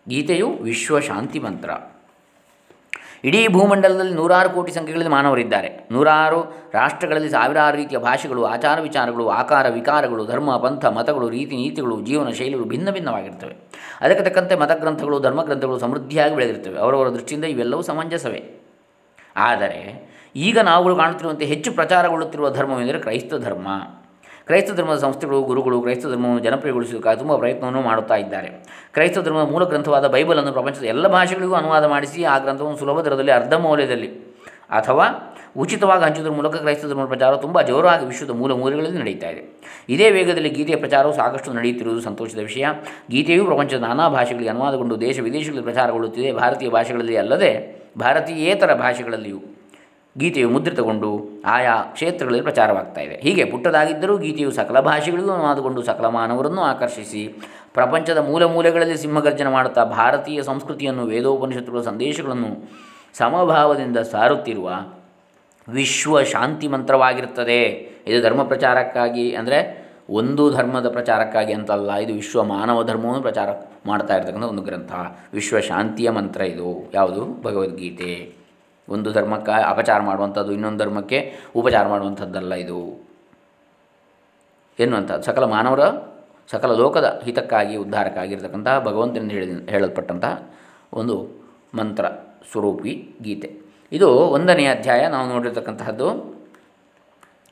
ಗೀತೆಯು 0.10 0.50
ವಿಶ್ವ 0.50 1.00
ಶಾಂತಿ 1.00 1.40
ಮಂತ್ರ. 1.40 1.70
ಇಡೀ 3.24 3.48
ಭೂಮಂಡಲದಲ್ಲಿ 3.48 4.14
ನೂರಾರು 4.14 4.50
ಕೋಟಿ 4.50 4.72
ಸಂಖ್ಯೆಗಳಲ್ಲಿ 4.72 5.12
ಮಾನವರಿದ್ದಾರೆ. 5.12 5.88
ನೂರಾರು 5.92 6.72
ರಾಷ್ಟ್ರಗಳಲ್ಲಿ 6.74 7.30
ಸಾವಿರಾರು 7.30 7.78
ರೀತಿಯ 7.78 7.98
ಭಾಷೆಗಳು, 7.98 8.46
ಆಚಾರ 8.46 8.82
ವಿಚಾರಗಳು, 8.82 9.30
ಆಕಾರ 9.30 9.70
ವಿಕಾರಗಳು, 9.70 10.26
ಧರ್ಮ, 10.26 10.58
ಪಂಥ, 10.58 10.86
ಮತಗಳು, 10.86 11.30
ರೀತಿ 11.30 11.56
ನೀತಿಗಳು, 11.56 12.02
ಜೀವನ 12.02 12.30
ಶೈಲಿಗಳು 12.30 12.66
ಭಿನ್ನ 12.66 12.92
ಭಿನ್ನವಾಗಿರ್ತವೆ. 12.92 13.56
ಅದಕ್ಕೆ 14.02 14.26
ತಕ್ಕಂತೆ 14.26 14.56
ಮತಗ್ರಂಥಗಳು, 14.56 15.20
ಧರ್ಮಗ್ರಂಥಗಳು 15.20 15.80
ಸಮೃದ್ಧಿಯಾಗಿ 15.80 16.36
ಬೆಳೆದಿರ್ತವೆ. 16.36 16.80
ಅವರವರ 16.80 17.10
ದೃಷ್ಟಿಯಿಂದ 17.10 17.46
ಇವೆಲ್ಲವೂ 17.46 17.82
ಸಮಂಜಸವೇ. 17.82 18.62
ಆದರೆ 19.36 20.12
ಈಗ 20.36 20.60
ನಾವುಗಳು 20.60 20.96
ಕಾಣುತ್ತಿರುವಂತೆ 20.96 21.46
ಹೆಚ್ಚು 21.46 21.72
ಪ್ರಚಾರಗೊಳ್ಳುತ್ತಿರುವ 21.72 22.50
ಧರ್ಮವೆಂದರೆ 22.50 23.00
ಕ್ರೈಸ್ತ 23.00 23.36
ಧರ್ಮ. 23.36 23.68
ಕ್ರೈಸ್ತ 24.52 24.74
ಧರ್ಮದ 24.74 24.98
ಸಂಸ್ಥೆಗಳು, 24.98 25.42
ಗುರುಗಳು 25.42 25.82
ಕ್ರೈಸ್ತ 25.82 26.08
ಧರ್ಮವನ್ನು 26.08 26.40
ಜನಪ್ರಿಯಗೊಳಿಸುವ 26.40 27.16
ತುಂಬ 27.16 27.38
ಪ್ರಯತ್ನವನ್ನು 27.38 27.82
ಮಾಡುತ್ತಾ 27.82 28.16
ಇದ್ದಾರೆ. 28.16 28.48
ಕ್ರೈಸ್ತ 28.94 29.20
ಧರ್ಮದ 29.20 29.52
ಮೂಲ 29.52 29.64
ಗ್ರಂಥವಾದ 29.64 30.08
ಬೈಬಲನ್ನು 30.08 30.52
ಪ್ರಪಂಚದ 30.52 30.84
ಎಲ್ಲ 30.84 31.08
ಭಾಷೆಗಳಿಗೂ 31.08 31.54
ಅನುವಾದ 31.54 31.86
ಮಾಡಿಸಿ 31.86 32.24
ಆ 32.24 32.38
ಗ್ರಂಥವನ್ನು 32.38 32.78
ಸುಲಭ 32.78 33.02
ದರದಲ್ಲಿ 33.02 33.32
ಅರ್ಧ 33.32 33.54
ಮೌಲ್ಯದಲ್ಲಿ 33.54 34.08
ಅಥವಾ 34.70 35.06
ಉಚಿತವಾಗಿ 35.58 36.04
ಹಂಚುವುದರ 36.04 36.32
ಮೂಲಕ 36.32 36.56
ಕ್ರೈಸ್ತ 36.56 36.86
ಧರ್ಮದ 36.86 37.06
ಪ್ರಚಾರ 37.06 37.36
ತುಂಬ 37.36 37.62
ಜೋರಾಗಿ 37.62 38.06
ವಿಶ್ವದ 38.06 38.30
ಮೂಲ 38.30 38.52
ಮೂಲೆಗಳಲ್ಲಿ 38.54 39.00
ನಡೀತಾ 39.00 39.30
ಇದೆ. 39.30 39.62
ಇದೇ 39.90 40.12
ವೇಗದಲ್ಲಿ 40.12 40.50
ಗೀತೆಯ 40.50 40.76
ಪ್ರಚಾರವು 40.76 41.14
ಸಾಕಷ್ಟು 41.14 41.54
ನಡೆಯುತ್ತಿರುವುದು 41.54 42.02
ಸಂತೋಷದ 42.02 42.40
ವಿಷಯ. 42.40 42.68
ಗೀತೆಯು 43.12 43.46
ಪ್ರಪಂಚದ 43.46 43.78
ನಾನಾ 43.78 44.10
ಭಾಷೆಗಳಿಗೆ 44.10 44.50
ಅನುವಾದಗೊಂಡು 44.50 45.02
ದೇಶ 45.02 45.20
ವಿದೇಶಗಳಲ್ಲಿ 45.20 45.64
ಪ್ರಚಾರಗೊಳ್ಳುತ್ತಿದೆ. 45.64 46.32
ಭಾರತೀಯ 46.32 46.70
ಭಾಷೆಗಳಲ್ಲಿ 46.70 47.16
ಅಲ್ಲದೆ 47.16 47.52
ಭಾರತೀಯೇತರ 47.98 48.74
ಭಾಷೆಗಳಲ್ಲಿಯೂ 48.74 49.40
ಗೀತೆಯು 50.18 50.50
ಮುದ್ರಿತಗೊಂಡು 50.50 51.42
ಆಯಾ 51.46 51.82
ಕ್ಷೇತ್ರಗಳಲ್ಲಿ 51.82 52.42
ಪ್ರಚಾರವಾಗ್ತಾ 52.42 53.02
ಇದೆ. 53.02 53.16
ಹೀಗೆ 53.16 53.46
ಪುಟ್ಟದಾಗಿದ್ದರೂ 53.46 54.18
ಗೀತೆಯು 54.18 54.52
ಸಕಲ 54.52 54.80
ಭಾಷೆಗಳಿಗೂ 54.80 55.32
ಅನುವಾದಗೊಂಡು 55.32 55.84
ಸಕಲ 55.84 56.06
ಮಾನವರನ್ನು 56.06 56.62
ಆಕರ್ಷಿಸಿ 56.62 57.28
ಪ್ರಪಂಚದ 57.74 58.18
ಮೂಲ 58.18 58.44
ಮೂಲೆಗಳಲ್ಲಿ 58.46 58.98
ಸಿಂಹಗರ್ಜನ 58.98 59.48
ಮಾಡುತ್ತಾ 59.48 59.84
ಭಾರತೀಯ 59.84 60.44
ಸಂಸ್ಕೃತಿಯನ್ನು 60.44 61.04
ವೇದೋಪನಿಷತ್ತುಗಳ 61.04 61.82
ಸಂದೇಶಗಳನ್ನು 61.82 62.70
ಸಮಭಾವದಿಂದ 63.14 63.98
ಸಾರುತ್ತಿರುವ 63.98 64.72
ವಿಶ್ವ 65.68 66.24
ಶಾಂತಿ 66.24 66.68
ಮಂತ್ರವಾಗಿರುತ್ತದೆ. 66.68 67.64
ಇದು 68.08 68.22
ಧರ್ಮ 68.22 68.44
ಪ್ರಚಾರಕ್ಕಾಗಿ 68.44 69.36
ಅಂದರೆ 69.36 69.82
ಒಂದು 70.10 70.52
ಧರ್ಮದ 70.52 70.90
ಪ್ರಚಾರಕ್ಕಾಗಿ 70.90 71.54
ಅಂತಲ್ಲ, 71.54 71.94
ಇದು 71.94 72.14
ವಿಶ್ವ 72.14 72.44
ಮಾನವ 72.44 72.84
ಧರ್ಮವನ್ನು 72.84 73.22
ಪ್ರಚಾರ 73.22 73.50
ಮಾಡ್ತಾ 73.86 74.16
ಇರತಕ್ಕಂಥ 74.16 74.44
ಒಂದು 74.44 74.62
ಗ್ರಂಥ. 74.62 74.92
ವಿಶ್ವ 75.34 75.60
ಶಾಂತಿಯ 75.60 76.10
ಮಂತ್ರ 76.10 76.42
ಇದು. 76.42 76.92
ಯಾವುದು? 76.94 77.42
ಭಗವದ್ಗೀತೆ. 77.44 78.41
ಒಂದು 78.92 79.12
ಧರ್ಮಕ್ಕೆ 79.12 79.64
ಅಪಚಾರ 79.64 80.02
ಮಾಡುವಂಥದ್ದು, 80.02 80.52
ಇನ್ನೊಂದು 80.52 80.84
ಧರ್ಮಕ್ಕೆ 80.84 81.38
ಉಪಚಾರ 81.56 81.88
ಮಾಡುವಂಥದ್ದಲ್ಲ 81.88 82.54
ಇದು. 82.54 83.08
ಎನ್ನುವಂಥದ್ದು. 84.80 85.24
ಸಕಲ 85.24 85.44
ಮಾನವರ, 85.44 85.80
ಸಕಲ 86.52 86.74
ಲೋಕದ 86.74 87.22
ಹಿತಕ್ಕಾಗಿ 87.26 87.76
ಉದ್ಧಾರಕ್ಕಾಗಿರ್ತಕ್ಕಂತಹ 87.76 88.80
ಭಗವಂತನಿಂದ 88.80 89.32
ಹೇಳಿದ 89.32 89.70
ಹೇಳಲ್ಪಟ್ಟಂತಹ 89.70 90.50
ಒಂದು 90.94 91.28
ಮಂತ್ರ 91.78 92.06
ಸ್ವರೂಪಿ 92.52 93.16
ಗೀತೆ. 93.22 93.62
ಇದು 93.92 94.10
ಒಂದನೇ 94.10 94.66
ಅಧ್ಯಾಯ. 94.66 95.08
ನಾವು 95.08 95.30
ನೋಡಿರ್ತಕ್ಕಂತಹದ್ದು 95.30 96.36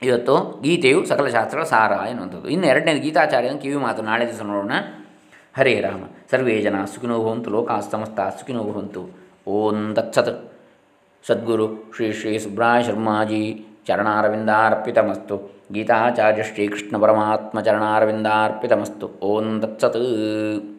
ಇವತ್ತು 0.02 0.62
ಗೀತೆಯು 0.64 1.06
ಸಕಲ 1.06 1.28
ಶಾಸ್ತ್ರಗಳ 1.28 1.64
ಸಾರ 1.64 1.92
ಎನ್ನುವಂಥದ್ದು. 1.92 2.50
ಇನ್ನು 2.50 2.68
ಎರಡನೇದು 2.68 3.02
ಗೀತಾಚಾರ್ಯನ 3.02 3.58
ಕಿವಿ 3.58 3.76
ಮಾತು. 3.76 4.02
ನಾಳೆ 4.02 4.28
ದಿವಸ 4.28 4.42
ನೋಡೋಣ. 4.42 4.72
ಹರೇ 5.58 5.80
ರಾಮ. 5.80 6.04
ಸರ್ವೇ 6.32 6.62
ಜನ 6.62 6.86
ಸುಖಿನೋ 6.86 7.20
ಭವಂತು. 7.20 7.50
ಲೋಕಾಸ್ತಮಸ್ತ 7.50 8.20
ಸುಖಿನೋ 8.20 8.64
ಭವಂತು. 8.64 9.10
ಓಂ 9.48 9.94
ತತ್ಸತ್. 9.94 10.49
ಸದ್ಗುರು 11.30 11.68
ಶ್ರೀ 11.96 12.12
ಶ್ರೀ 12.12 12.38
ಸುಬ್ರಾಯ 12.38 12.84
ಶರ್ಮಾಜಿ 12.84 13.66
ಚರಣಾರವಿಂದಾರ್ಪಿತಮಸ್ತು. 13.88 15.52
ಗೀತಾಚಾರ್ಯ 15.74 16.44
ಶ್ರೀಕೃಷ್ಣ 16.44 16.98
ಪರಮಾತ್ಮ 16.98 17.62
ಚರಣಾರವಿಂದಾರ್ಪಿತಮಸ್ತು. 17.62 19.10
ಓಂ 19.22 19.62
ತತ್ಸತ್. 19.62 20.79